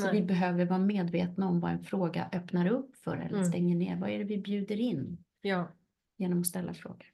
[0.00, 0.20] Så Nej.
[0.20, 3.44] vi behöver vara medvetna om vad en fråga öppnar upp för eller Mm.
[3.44, 3.96] stänger ner.
[3.96, 5.68] Vad är det vi bjuder in Ja.
[6.16, 7.06] genom att ställa frågor?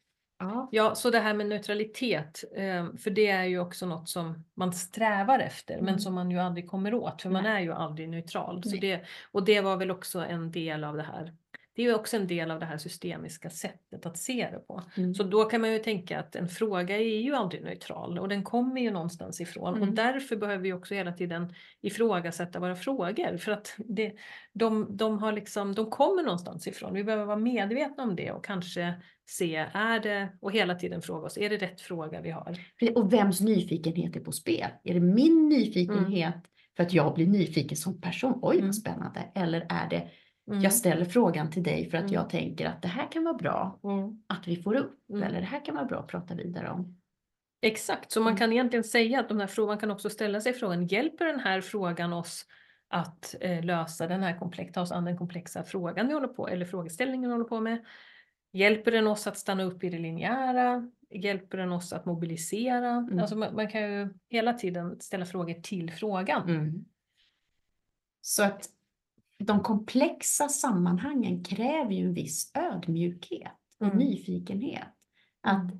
[0.50, 0.68] Ja.
[0.72, 4.72] Ja, så det här med neutralitet, eh, för det är ju också något som man
[4.72, 5.84] strävar efter Mm.
[5.84, 7.52] men som man ju aldrig kommer åt för man Nej.
[7.52, 8.62] är ju aldrig neutral.
[8.64, 8.80] Så Nej.
[8.80, 11.32] det, och det var väl också en del av det här.
[11.76, 14.82] Det är ju också en del av det här systemiska sättet att se det på.
[14.96, 15.14] Mm.
[15.14, 18.42] Så då kan man ju tänka att en fråga är ju aldrig neutral och den
[18.42, 19.88] kommer ju någonstans ifrån Mm.
[19.88, 24.12] och därför behöver vi också hela tiden ifrågasätta våra frågor för att det,
[24.52, 26.94] de, de, har liksom, de kommer någonstans ifrån.
[26.94, 28.94] Vi behöver vara medvetna om det och kanske
[29.26, 32.58] se, är det, och hela tiden fråga oss, är det rätt fråga vi har?
[32.94, 34.70] Och vems nyfikenhet är på spel?
[34.84, 36.34] Är det min nyfikenhet
[36.76, 38.38] för att jag blir nyfiken som person?
[38.42, 38.66] Oj, Mm.
[38.66, 39.20] vad spännande.
[39.34, 40.08] Eller är det,
[40.48, 40.60] Mm.
[40.62, 42.14] jag ställer frågan till dig för att Mm.
[42.14, 44.22] jag tänker att det här kan vara bra Mm.
[44.26, 45.10] att vi får upp.
[45.10, 45.22] Mm.
[45.22, 47.00] Eller det här kan vara bra att prata vidare om.
[47.60, 50.86] Exakt, så man kan egentligen säga att de här frågan kan också ställa sig frågan,
[50.86, 52.46] hjälper den här frågan oss
[52.88, 56.48] att eh, lösa den här komplexa, ta oss an den komplexa frågan vi håller på,
[56.48, 57.84] eller frågeställningen vi håller på med?
[58.52, 60.90] Hjälper den oss att stanna upp i det linjära?
[61.10, 62.90] Hjälper den oss att mobilisera?
[62.90, 63.18] Mm.
[63.18, 66.48] Alltså man, man kan ju hela tiden ställa frågor till frågan.
[66.50, 66.84] Mm.
[68.20, 68.68] Så att
[69.46, 73.98] de komplexa sammanhangen kräver ju en viss ödmjukhet och Mm.
[73.98, 74.88] nyfikenhet.
[75.40, 75.78] Att Mm.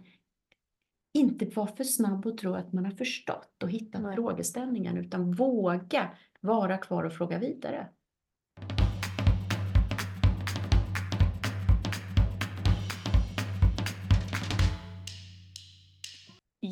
[1.15, 4.15] inte vara för snabb och tro att man har förstått och hittat Nej.
[4.15, 7.89] frågeställningen utan våga vara kvar och fråga vidare.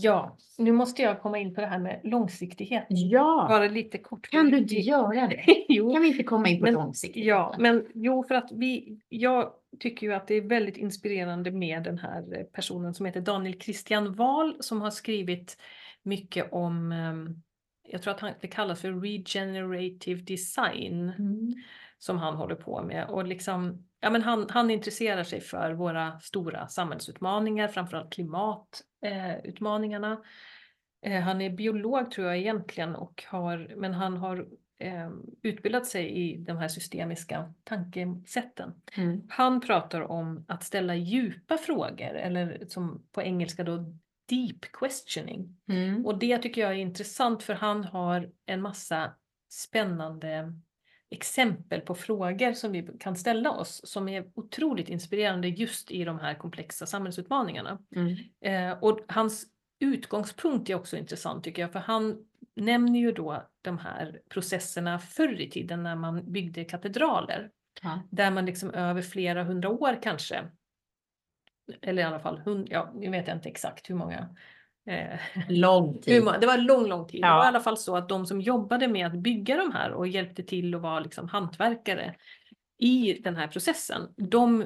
[0.02, 2.86] Ja, nu måste jag komma in på det här med långsiktighet.
[2.88, 4.28] Ja, Bara lite kort.
[4.30, 5.44] kan du inte göra det?
[5.68, 5.92] jo.
[5.92, 7.24] Kan vi inte komma in på Men- långsiktigt?
[7.24, 11.82] Ja, men jo, för att vi, jag tycker ju att det är väldigt inspirerande med
[11.82, 15.56] den här eh, personen som heter Daniel Christian Wahl som har skrivit
[16.02, 17.42] mycket om, ehm,
[17.88, 21.54] jag tror att han, det kallas för regenerative design Mm.
[21.98, 23.06] som han håller på med.
[23.08, 30.22] Och liksom, ja, men han, han intresserar sig för våra stora samhällsutmaningar, framförallt klimatutmaningarna.
[31.02, 34.46] Eh, eh, han är biolog tror jag egentligen, och har, men han har
[34.78, 35.10] eh,
[35.42, 38.74] utbildat sig i de här systemiska tankesätten.
[38.96, 39.22] Mm.
[39.28, 43.76] Han pratar om att ställa djupa frågor, eller som på engelska då
[44.28, 45.56] deep questioning.
[45.68, 46.06] Mm.
[46.06, 49.14] Och det tycker jag är intressant för han har en massa
[49.48, 50.52] spännande
[51.12, 56.18] exempel på frågor som vi kan ställa oss som är otroligt inspirerande just i de
[56.18, 57.78] här komplexa samhällsutmaningarna.
[57.96, 58.16] Mm.
[58.40, 59.46] Eh, och hans
[59.80, 62.24] utgångspunkt är också intressant tycker jag för han
[62.56, 67.50] nämner ju då de här processerna förr i tiden när man byggde katedraler
[67.82, 68.02] Ja.
[68.10, 70.44] där man liksom över flera hundra år kanske
[71.82, 74.36] eller i alla fall, hund, ja, nu vet jag inte exakt hur många
[74.86, 75.18] eh,
[75.48, 76.24] Lång tid.
[76.40, 77.22] Det var lång, lång tid.
[77.22, 77.36] Det Ja.
[77.36, 80.08] var i alla fall så att de som jobbade med att bygga de här och
[80.08, 82.14] hjälpte till och var liksom hantverkare
[82.78, 84.64] i den här processen, de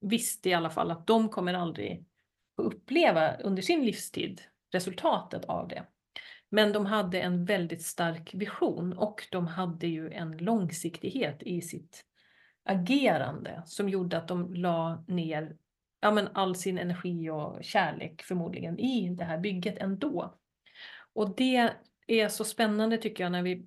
[0.00, 2.04] visste i alla fall att de kommer aldrig
[2.56, 4.40] få uppleva under sin livstid
[4.72, 5.82] resultatet av det.
[6.50, 12.04] Men de hade en väldigt stark vision och de hade ju en långsiktighet i sitt
[12.64, 15.56] agerande som gjorde att de la ner
[16.02, 20.34] ja, men all sin energi och kärlek förmodligen i det här bygget ändå.
[21.12, 21.70] Och det
[22.06, 23.66] är så spännande tycker jag när vi,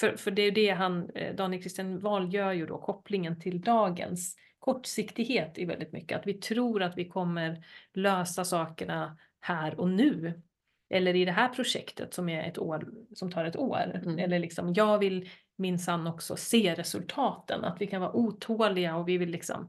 [0.00, 3.60] för, för det är det han, eh, Daniel Christian Wahl gör ju då kopplingen till
[3.60, 7.64] dagens kortsiktighet i väldigt mycket, att vi tror att vi kommer
[7.94, 10.42] lösa sakerna här och nu.
[10.90, 14.00] Eller i det här projektet som är ett år, som tar ett år.
[14.04, 14.18] Mm.
[14.18, 19.18] Eller liksom, jag vill minsann också se resultaten, att vi kan vara otåliga och vi
[19.18, 19.68] vill liksom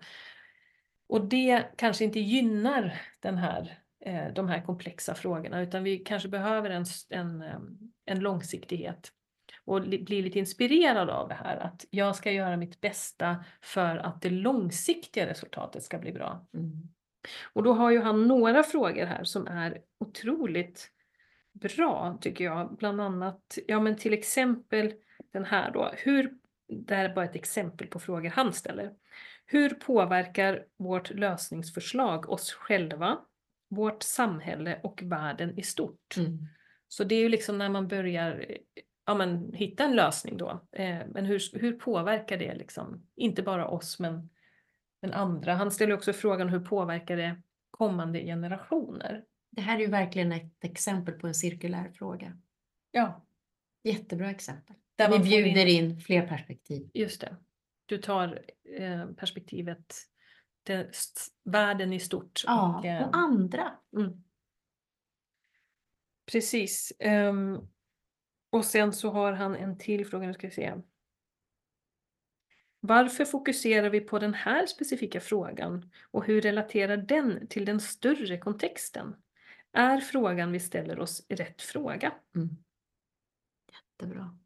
[1.12, 6.30] och det kanske inte gynnar den här, eh, de här komplexa frågorna utan vi kanske
[6.30, 7.60] behöver en, en, eh,
[8.06, 9.12] en långsiktighet
[9.66, 14.22] och bli lite inspirerad av det här att jag ska göra mitt bästa för att
[14.22, 16.48] det långsiktiga resultatet ska bli bra.
[16.54, 16.72] Mm.
[17.54, 20.92] Och då har ju han några frågor här som är otroligt
[21.54, 22.76] bra tycker jag.
[22.78, 24.94] Bland annat, ja men till exempel
[25.34, 25.92] den här då.
[25.98, 26.34] Hur,
[26.68, 28.92] det här är bara ett exempel på frågor han ställer.
[29.46, 33.20] Hur påverkar vårt lösningsförslag oss själva,
[33.70, 36.18] vårt samhälle och världen i stort?
[36.18, 36.48] Mm.
[36.88, 38.46] Så det är ju liksom när man börjar
[39.06, 40.68] ja, men, hitta en lösning då.
[40.72, 44.30] Eh, men hur, hur påverkar det liksom, inte bara oss men,
[45.02, 45.54] men andra?
[45.54, 49.24] Han ställer också frågan hur påverkar det kommande generationer?
[49.52, 52.38] Det här är ju verkligen ett exempel på en cirkulär fråga.
[52.92, 53.26] Ja.
[53.84, 54.76] Jättebra exempel.
[54.96, 56.90] Där Vi bjuder in fler perspektiv.
[56.94, 57.36] Just det.
[57.86, 58.42] Du tar
[59.18, 59.96] perspektivet
[60.64, 60.92] det,
[61.44, 62.44] världen i stort.
[62.46, 63.78] Ja, och, eh, och andra.
[63.98, 64.24] mm.
[66.32, 66.94] Precis.
[67.00, 67.58] Ehm,
[68.50, 70.74] och sen så har han en till fråga, nu ska vi se.
[72.80, 78.38] Varför fokuserar vi på den här specifika frågan och hur relaterar den till den större
[78.38, 79.16] kontexten?
[79.72, 82.14] Är frågan vi ställer oss rätt fråga?
[82.36, 82.50] Mm.
[83.72, 84.38] Jättebra.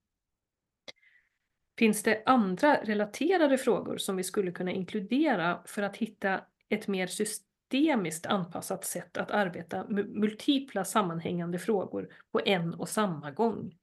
[1.78, 7.08] Finns det andra relaterade frågor som vi skulle kunna inkludera för att hitta ett mer
[7.08, 13.76] systemiskt anpassat sätt att arbeta med multipla sammanhängande frågor på en och samma gång?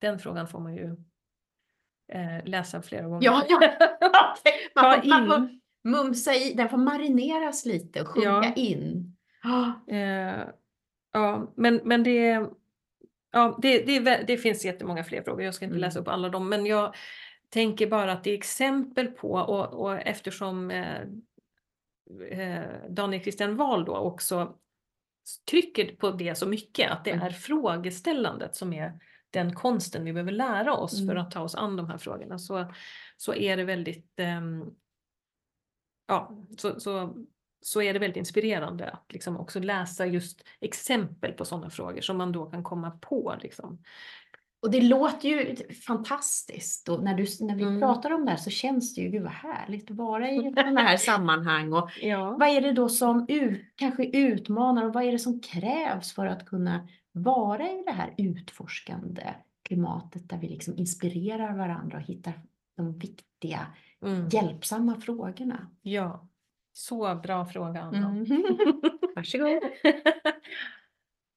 [0.00, 0.96] Den frågan får man ju
[2.12, 3.24] eh, läsa flera gånger.
[3.24, 3.60] Ja, ja.
[4.74, 5.48] Man får, man får
[5.88, 8.52] mumsa i, den får marineras lite och sjunka Ja.
[8.56, 9.16] in.
[9.44, 10.48] Ah, Eh,
[11.12, 12.46] ja, men, men det,
[13.30, 15.42] ja, det, det, det finns jättemånga fler frågor.
[15.42, 15.80] Jag ska inte Mm.
[15.80, 16.94] läsa upp alla dem, men jag
[17.48, 21.00] tänker bara att det är exempel på och, och eftersom eh,
[22.30, 24.56] eh, Daniel Christian Wahl då också
[25.50, 27.26] trycker på det så mycket, att det Mm.
[27.26, 31.18] är frågeställandet som är den konsten vi behöver lära oss för Mm.
[31.18, 32.72] att ta oss an de här frågorna, så,
[33.16, 34.64] så är det väldigt ehm,
[36.06, 37.14] ja, så, så,
[37.62, 42.16] så är det väldigt inspirerande att liksom också läsa just exempel på sådana frågor som
[42.16, 43.34] man då kan komma på.
[43.42, 43.78] Liksom.
[44.62, 46.88] Och det låter ju fantastiskt.
[46.88, 47.80] Och när, du, när vi Mm.
[47.80, 50.80] pratar om det här så känns det ju, gud vad härligt att vara i sådana
[50.80, 51.72] här sammanhang.
[51.72, 52.36] Och Ja.
[52.40, 56.26] vad är det då som ut, kanske utmanar och vad är det som krävs för
[56.26, 62.32] att kunna vara i det här utforskande klimatet där vi liksom inspirerar varandra och hittar
[62.76, 63.66] de viktiga,
[64.02, 64.28] Mm.
[64.28, 65.66] hjälpsamma frågorna?
[65.82, 66.28] ja,
[66.72, 68.08] så bra fråga Anna.
[68.08, 68.26] Mm.
[69.16, 69.62] Varsågod.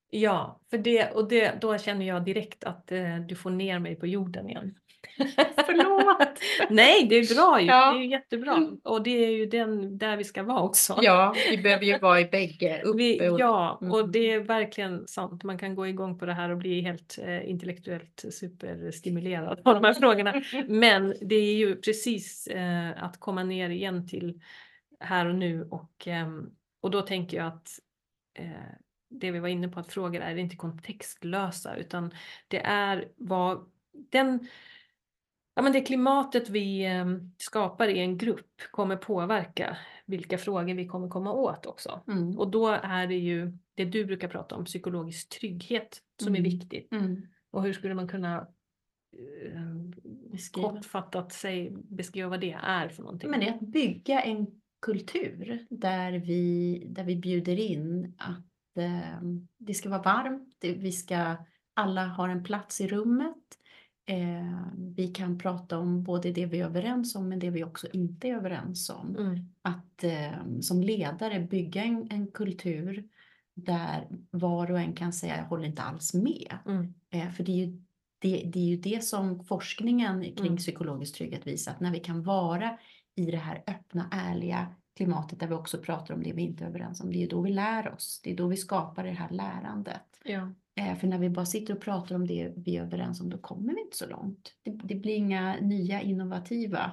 [0.09, 3.95] Ja, för det, och det, då känner jag direkt att eh, du får ner mig
[3.95, 4.75] på jorden igen.
[5.55, 6.39] Förlåt.
[6.69, 7.67] Nej, det är bra ju.
[7.67, 7.91] Ja.
[7.93, 8.67] Det är ju jättebra.
[8.83, 10.99] Och det är ju den, där vi ska vara också.
[11.01, 12.81] Ja, vi behöver ju vara i bägge.
[12.83, 13.39] Uppe Vi, och...
[13.39, 14.11] ja, och Mm.
[14.11, 15.43] det är verkligen sant.
[15.43, 19.83] Man kan gå igång på det här och bli helt eh, intellektuellt superstimulerad av de
[19.83, 20.41] här frågorna.
[20.67, 24.41] Men det är ju precis eh, att komma ner igen till
[24.99, 27.79] här och nu och, ehm, och då tänker jag att
[28.33, 28.51] eh,
[29.09, 32.11] det vi var inne på att frågor är inte kontextlösa utan
[32.47, 34.47] det är vad den
[35.55, 40.87] Ja, men det klimatet vi ehm, skapar i en grupp kommer påverka vilka frågor vi
[40.87, 42.03] kommer komma åt också.
[42.07, 42.37] Mm.
[42.37, 46.51] Och då är det ju det du brukar prata om, psykologisk trygghet, som är Mm.
[46.51, 46.91] viktigt.
[46.91, 47.27] Mm.
[47.51, 48.47] Och hur skulle man kunna
[49.11, 49.61] eh,
[50.51, 53.29] kortfattat säg, beskriva vad det är för någonting?
[53.29, 59.21] Men det är att bygga en kultur där vi, där vi bjuder in att eh,
[59.57, 61.35] det ska vara varmt, vi ska,
[61.73, 63.37] alla har en plats i rummet.
[64.05, 67.87] Eh, vi kan prata om både det vi är överens om men det vi också
[67.93, 69.15] inte är överens om.
[69.15, 69.39] Mm.
[69.61, 73.03] Att eh, som ledare bygga en, en kultur
[73.55, 76.57] där var och en kan säga jag håller inte alls med.
[76.65, 76.93] Mm.
[77.09, 77.81] Eh, för det är, ju,
[78.19, 80.57] det, det är ju det som forskningen kring Mm.
[80.57, 82.77] psykologisk trygghet visar, att när vi kan vara
[83.15, 86.67] i det här öppna, ärliga klimatet där vi också pratar om det vi inte är
[86.67, 87.11] överens om.
[87.11, 88.21] Det är då vi lär oss.
[88.23, 90.19] Det är då vi skapar det här lärandet.
[90.23, 90.51] Ja.
[90.75, 93.37] Eh, För när vi bara sitter och pratar om det vi är överens om, då
[93.37, 94.53] kommer vi inte så långt.
[94.63, 96.91] Det, det blir inga nya innovativa.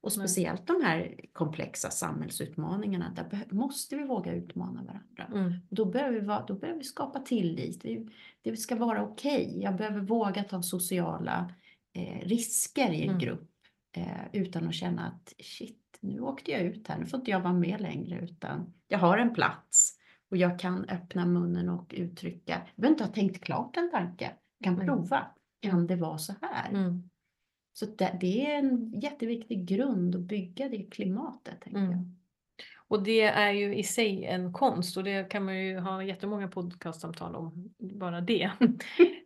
[0.00, 5.40] Och speciellt de här komplexa samhällsutmaningarna, där måste vi våga utmana varandra.
[5.40, 5.52] Mm.
[5.70, 7.84] Då behöver vi, då behöver vi skapa tillit.
[7.84, 8.08] Vi,
[8.42, 9.58] det ska vara okej.
[9.62, 11.54] Jag behöver våga ta sociala
[11.92, 13.18] eh, risker i en Mm.
[13.18, 13.50] grupp
[13.96, 17.40] eh, utan att känna att shit, nu åkte jag ut här, nu får inte jag
[17.40, 19.98] vara med längre utan jag har en plats
[20.30, 22.52] och jag kan öppna munnen och uttrycka.
[22.52, 24.24] Jag behöver inte ha tänkt klart en tanke,
[24.58, 24.86] jag kan Mm.
[24.86, 25.26] prova.
[25.60, 26.70] Kan det vara så här?
[26.70, 27.10] Mm.
[27.72, 31.60] Så det, det är en jätteviktig grund att bygga det klimatet.
[31.60, 32.15] Tänker jag.
[32.88, 36.48] Och det är ju i sig en konst och det kan man ju ha jättemånga
[36.48, 38.50] podcastsamtal om, bara det.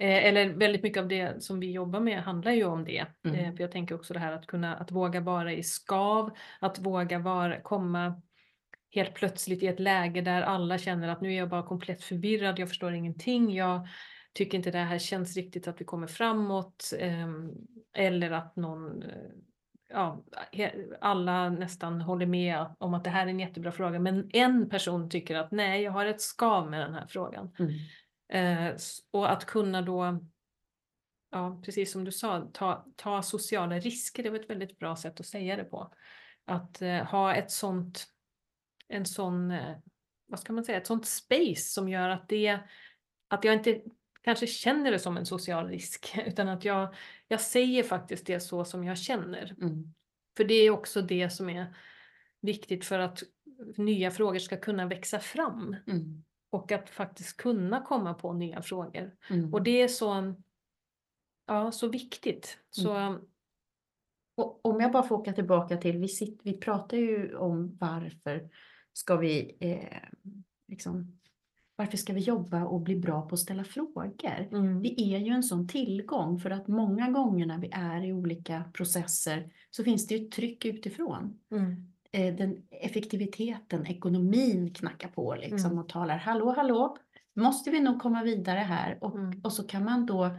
[0.00, 3.06] Eh, Eller väldigt mycket av det som vi jobbar med handlar ju om det.
[3.24, 3.36] Mm.
[3.36, 6.30] Eh, För jag tänker också det här att kunna, att våga vara i skav,
[6.61, 8.22] att våga vara, komma
[8.90, 12.58] helt plötsligt i ett läge där alla känner att nu är jag bara komplett förvirrad,
[12.58, 13.88] jag förstår ingenting, jag
[14.34, 16.92] tycker inte det här känns riktigt att vi kommer framåt.
[16.98, 17.50] ehm,
[17.96, 19.08] Eller att någon eh,
[19.91, 20.24] ja,
[21.01, 25.11] alla nästan håller med om att det här är en jättebra fråga, men en person
[25.11, 27.57] tycker att nej, jag har ett skav med den här frågan.
[27.59, 28.68] Mm.
[28.68, 28.76] Eh,
[29.11, 30.20] och att kunna då,
[31.30, 35.20] ja, precis som du sa, ta, ta sociala risker, det var ett väldigt bra sätt
[35.20, 35.95] att säga det på.
[36.45, 38.07] Att eh, ha ett sånt,
[38.88, 39.76] en sån, eh,
[40.26, 42.59] vad ska man säga, ett sånt space som gör att det,
[43.28, 43.80] att jag inte
[44.22, 46.94] kanske känner det som en social risk, utan att jag,
[47.28, 49.54] jag säger faktiskt det så som jag känner.
[49.60, 49.94] Mm.
[50.36, 51.76] För det är också det som är
[52.40, 53.22] viktigt för att
[53.76, 56.24] nya frågor ska kunna växa fram Mm.
[56.50, 59.16] och att faktiskt kunna komma på nya frågor.
[59.30, 59.54] Mm.
[59.54, 60.34] Och det är så,
[61.46, 62.58] ja, så viktigt.
[62.70, 63.18] Så,
[64.36, 68.50] Och om jag bara får åka tillbaka till, vi, sitter, vi pratar ju om varför
[68.92, 70.08] ska vi eh,
[70.68, 71.19] liksom,
[71.81, 74.49] varför ska vi jobba och bli bra på att ställa frågor?
[74.53, 78.12] mm, Det är ju en sån tillgång för att många gånger när vi är i
[78.12, 81.39] olika processer så finns det ju ett tryck utifrån.
[81.53, 85.78] mm, Eh, den effektiviteten, ekonomin knackar på liksom Mm.
[85.78, 86.97] och talar hallå hallå,
[87.37, 89.41] måste vi nog komma vidare här och, Mm.
[89.45, 90.31] och så kan man då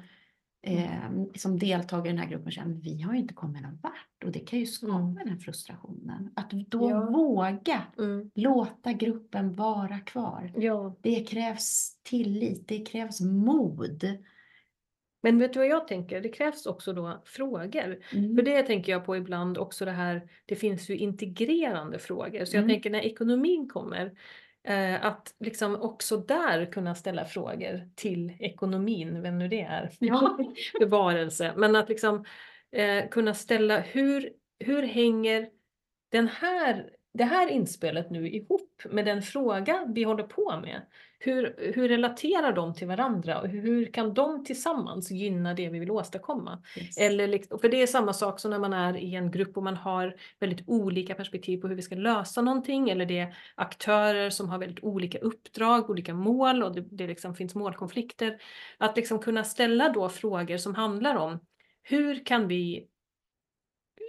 [0.64, 4.24] eh, som deltagare i den här gruppen känna vi har ju inte kommit någon vart
[4.26, 5.16] och det kan ju skapa Mm.
[5.16, 6.30] den här frustrationen.
[6.36, 7.06] Att då Ja.
[7.10, 10.52] våga mm, låta gruppen vara kvar.
[10.56, 10.96] ja.
[11.02, 14.04] Det krävs tillit, det krävs mod.
[15.24, 16.22] Men vet du vad jag tänker?
[16.22, 18.00] Det krävs också då frågor.
[18.14, 18.36] Mm.
[18.36, 22.46] För det tänker jag på ibland också det här, det finns ju integrerande frågor.
[22.46, 22.70] Så jag Mm.
[22.76, 24.12] tänker när ekonomin kommer,
[25.02, 30.38] att liksom också där kunna ställa frågor till ekonomin, vem nu det är, Ja.
[30.80, 31.54] för varelse.
[31.58, 32.26] Men att liksom
[32.72, 35.50] eh, kunna ställa, hur, hur hänger
[36.12, 40.82] den här, det här inspelet nu ihop med den fråga vi håller på med?
[41.20, 45.92] Hur, hur relaterar de till varandra och hur kan de tillsammans gynna det vi vill
[45.92, 46.64] åstadkomma?
[46.78, 46.98] Yes.
[46.98, 49.76] Eller, för det är samma sak som när man är i en grupp och man
[49.76, 52.90] har väldigt olika perspektiv på hur vi ska lösa någonting.
[52.90, 57.36] Eller det är aktörer som har väldigt olika uppdrag, olika mål och det, det liksom
[57.36, 58.42] finns målkonflikter.
[58.78, 61.40] Att liksom kunna ställa då frågor som handlar om
[61.84, 62.88] hur kan vi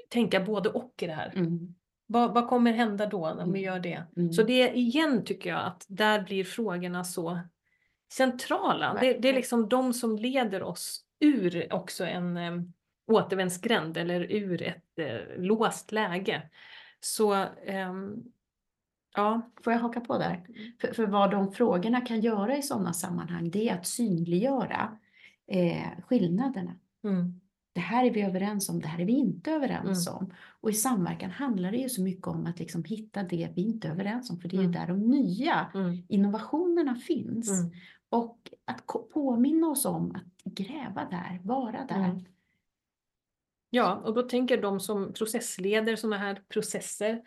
[0.09, 1.32] tänka både och i det här?
[1.36, 1.74] Mm.
[2.12, 3.52] Vad, vad kommer hända då när Mm.
[3.52, 4.02] vi gör det?
[4.16, 4.32] Mm.
[4.32, 7.40] Så det igen tycker jag att där blir frågorna så
[8.12, 8.96] centrala.
[9.00, 12.72] Det, det är liksom de som leder oss ur också en um,
[13.06, 16.42] återvändsgränd eller ur ett eh, låst läge.
[17.00, 17.32] Så
[17.66, 18.16] ehm,
[19.14, 19.50] ja.
[19.64, 20.46] Får jag haka på där?
[20.80, 24.98] För, för vad de frågorna kan göra i sådana sammanhang, det är att synliggöra
[25.46, 26.74] eh, skillnaderna.
[27.04, 27.40] Mm,
[27.74, 30.18] Det här är vi överens om, det här är vi inte överens Mm.
[30.18, 30.32] om.
[30.60, 33.88] Och i samverkan handlar det ju så mycket om att liksom hitta det vi inte
[33.88, 34.72] är överens om, för det är Mm.
[34.72, 37.50] ju där de nya mm, innovationerna finns.
[37.50, 37.72] mm,
[38.10, 40.10] Och att påminna oss om
[40.44, 42.04] att gräva där, vara där.
[42.04, 42.24] Mm.
[43.70, 47.22] Ja, och då tänker de som processleder sådana här processer,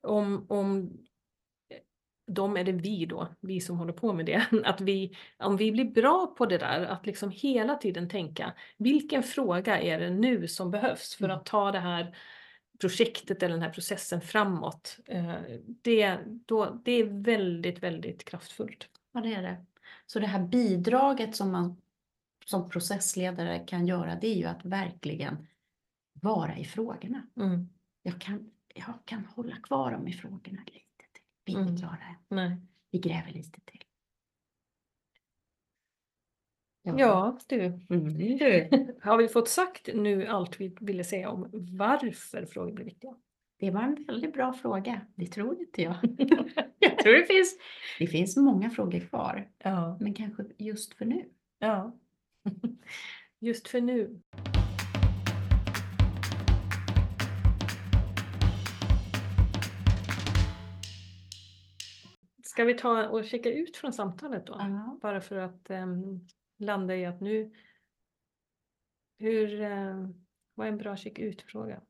[0.00, 0.98] om, om
[2.34, 5.72] de är det vi då, vi som håller på med det, att vi, om vi
[5.72, 10.48] blir bra på det där, att liksom hela tiden tänka, vilken fråga är det nu
[10.48, 11.36] som behövs för Mm.
[11.36, 12.16] att ta det här
[12.80, 14.98] projektet eller den här processen framåt?
[15.06, 15.34] Eh,
[15.82, 18.88] Det, då, det är väldigt, väldigt kraftfullt.
[19.12, 19.64] Ja, det är det.
[20.06, 21.76] Så det här bidraget som man
[22.44, 25.46] som processledare kan göra, det är ju att verkligen
[26.12, 27.26] vara i frågorna.
[27.36, 27.68] Mm.
[28.02, 30.64] Jag kan, jag kan hålla kvar dem i frågorna.
[31.50, 31.68] Vi är Mm.
[31.68, 32.16] inte klara än.
[32.36, 32.56] Nej.
[32.90, 33.84] Vi gräver lite till.
[36.82, 37.64] Ja, du.
[37.90, 38.68] Mm, du.
[39.02, 41.48] Har vi fått sagt nu allt vi ville säga om
[41.78, 43.14] varför frågor blir viktiga?
[43.58, 45.00] Det var en väldigt bra fråga.
[45.14, 45.94] Det tror inte jag.
[46.78, 47.58] jag tror det finns,
[47.98, 49.50] det finns många frågor kvar.
[49.58, 49.98] Ja.
[50.00, 51.28] Men kanske just för nu.
[51.58, 51.96] ja.
[53.42, 54.20] Just för nu.
[62.60, 64.56] Ska vi ta och checka ut från samtalet då?
[64.58, 64.98] Ja.
[65.02, 66.20] Bara för att em,
[66.58, 67.54] landa i att nu...
[69.18, 69.60] Hur...
[69.60, 70.08] eh,
[70.54, 71.82] vad är en bra check ut-fråga?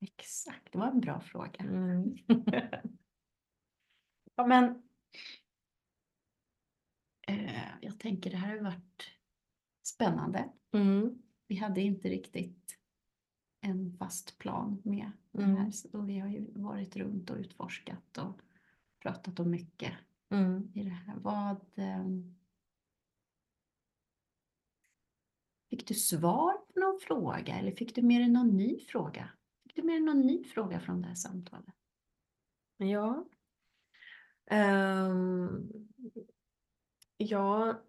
[0.00, 1.60] Exakt, det var en bra fråga.
[1.60, 2.16] Mm.
[4.34, 4.82] Ja, men
[7.28, 9.10] eh, jag tänker det här har varit
[9.82, 10.52] spännande.
[10.72, 11.22] Mm.
[11.46, 12.78] Vi hade inte riktigt
[13.60, 15.56] en fast plan med det Mm.
[15.56, 15.70] här.
[15.70, 18.40] Så vi har ju varit runt och utforskat och
[19.02, 19.92] pratat om mycket
[20.30, 20.72] Mm.
[20.74, 21.16] i det här.
[21.16, 21.60] Vad...
[21.76, 22.34] ehm,
[25.70, 29.30] Fick du svar på någon fråga eller fick du med dig någon ny fråga?
[29.62, 31.74] Fick du med dig någon ny fråga från det här samtalet?
[32.76, 33.24] Ja.
[34.46, 35.70] Ehm,
[37.16, 37.80] ja.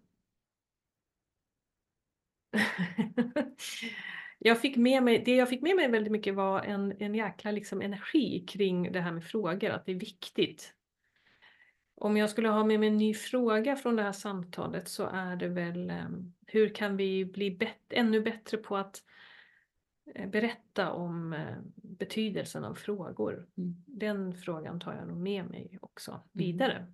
[4.38, 7.50] jag fick med mig, det jag fick med mig väldigt mycket var en, en jäkla
[7.50, 10.73] liksom energi kring det här med frågor, att det är viktigt.
[11.96, 15.36] Om jag skulle ha med mig en ny fråga från det här samtalet så är
[15.36, 19.02] det väl ehm, hur kan vi bli bet- ännu bättre på att
[20.14, 23.46] eh, berätta om eh, betydelsen av frågor.
[23.56, 23.84] Mm.
[23.86, 26.92] Den frågan tar jag nog med mig också vidare.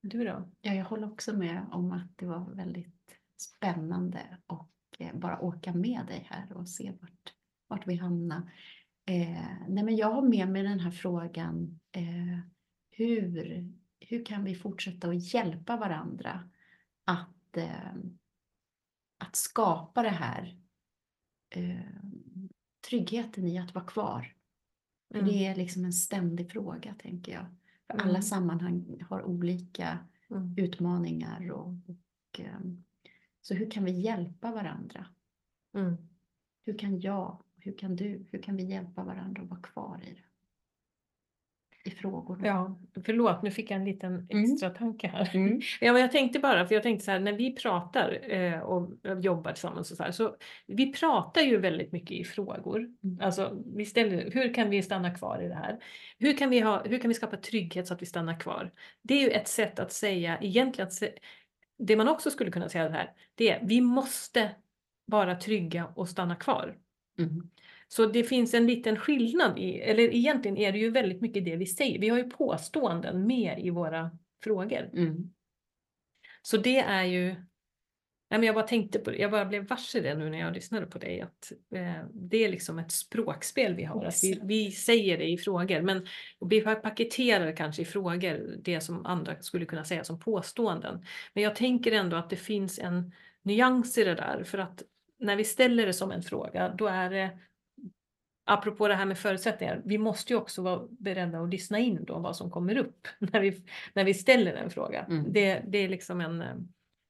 [0.00, 0.50] Du då?
[0.60, 5.74] Ja, jag håller också med om att det var väldigt spännande och eh, bara åka
[5.74, 7.34] med dig här och se vart,
[7.68, 8.52] vart vi hamnar.
[9.06, 11.80] Eh, nej, men jag har med mig den här frågan.
[11.92, 12.25] Eh,
[12.96, 16.50] hur, hur kan vi fortsätta att hjälpa varandra
[17.04, 17.94] att, eh,
[19.18, 20.60] att skapa det här
[21.50, 21.80] eh,
[22.88, 24.32] tryggheten i att vara kvar?
[25.14, 25.26] Mm.
[25.26, 27.46] det är liksom en ständig fråga, tänker jag.
[27.86, 28.08] För Mm.
[28.08, 29.98] alla sammanhang har olika
[30.30, 30.54] Mm.
[30.58, 31.50] utmaningar.
[31.50, 32.84] Och, och, ehm,
[33.40, 35.06] så hur kan vi hjälpa varandra?
[35.74, 35.96] Mm.
[36.62, 40.14] Hur kan jag, hur kan du, hur kan vi hjälpa varandra att vara kvar i
[40.14, 40.22] det?
[41.86, 42.46] I frågorna.
[42.46, 44.44] Ja, förlåt, nu fick jag en liten Mm.
[44.44, 45.30] extra tanke här.
[45.34, 45.60] Mm.
[45.80, 48.90] Ja, men jag tänkte bara, för jag tänkte så här, när vi pratar eh, och
[49.22, 52.78] jobbar tillsammans och så här, så vi pratar ju väldigt mycket i frågor.
[52.78, 53.18] Mm.
[53.20, 55.78] Alltså, vi ställer, hur kan vi stanna kvar i det här?
[56.18, 58.72] Hur kan vi, ha, hur kan vi skapa trygghet så att vi stannar kvar?
[59.02, 61.02] Det är ju ett sätt att säga, egentligen, att
[61.78, 64.50] det man också skulle kunna säga här, det är vi måste
[65.04, 66.76] vara trygga och stanna kvar.
[67.18, 67.50] Mm.
[67.88, 71.56] Så det finns en liten skillnad i, eller egentligen är det ju väldigt mycket det
[71.56, 71.98] vi säger.
[71.98, 74.10] Vi har ju påståenden med i våra
[74.44, 74.90] frågor.
[74.92, 75.32] Mm.
[76.42, 77.26] Så det är ju,
[78.30, 80.54] nej men jag bara tänkte på det, jag bara blev varse det nu när jag
[80.54, 84.04] lyssnade på dig, att eh, det är liksom ett språkspel vi har.
[84.04, 86.06] Att vi, vi säger det i frågor, men
[86.40, 91.04] vi paketerar kanske i frågor det som andra skulle kunna säga som påståenden.
[91.34, 93.12] Men jag tänker ändå att det finns en
[93.42, 94.82] nyans i det där, för att
[95.18, 97.38] när vi ställer det som en fråga, då är det
[98.48, 102.18] Apropå det här med förutsättningar, vi måste ju också vara beredda att lyssna in då
[102.18, 103.62] vad som kommer upp när vi,
[103.94, 105.04] när vi ställer en fråga.
[105.04, 105.32] Mm.
[105.32, 106.54] Det, det är liksom en, eh,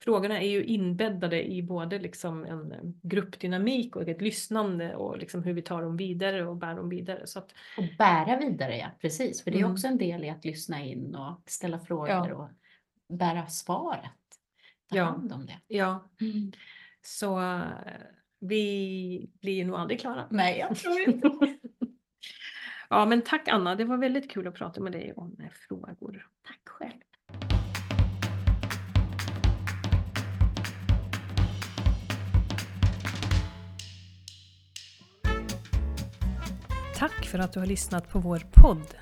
[0.04, 5.42] frågorna är ju inbäddade i både liksom en eh, gruppdynamik och ett lyssnande och liksom
[5.44, 7.26] hur vi tar dem vidare och bär dem vidare.
[7.26, 8.86] Så att, Och bära vidare, ja.
[9.00, 9.44] Precis.
[9.44, 9.72] För det är Mm.
[9.72, 12.34] också en del i att lyssna in och ställa frågor Ja.
[12.34, 12.48] och
[13.16, 14.10] bära svaret.
[14.90, 15.04] Ta Ja.
[15.04, 15.58] hand om det.
[15.66, 16.08] ja,
[17.02, 17.62] så eh,
[18.40, 20.26] vi blir nog aldrig klara.
[20.30, 21.30] Nej, jag tror inte
[22.90, 25.36] Ja, men tack Anna, det var väldigt kul att prata med dig om
[25.68, 26.26] frågor.
[26.42, 27.00] Tack själv.
[36.96, 38.94] Tack för att du har lyssnat på vår podd.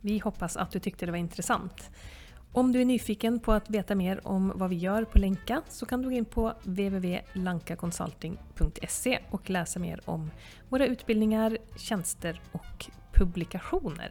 [0.00, 1.90] Vi hoppas att du tyckte det var intressant.
[2.56, 5.86] Om du är nyfiken på att veta mer om vad vi gör på Länka så
[5.86, 10.30] kan du gå in på www.lankaconsulting.se och läsa mer om
[10.68, 14.10] våra utbildningar, tjänster och publikationer.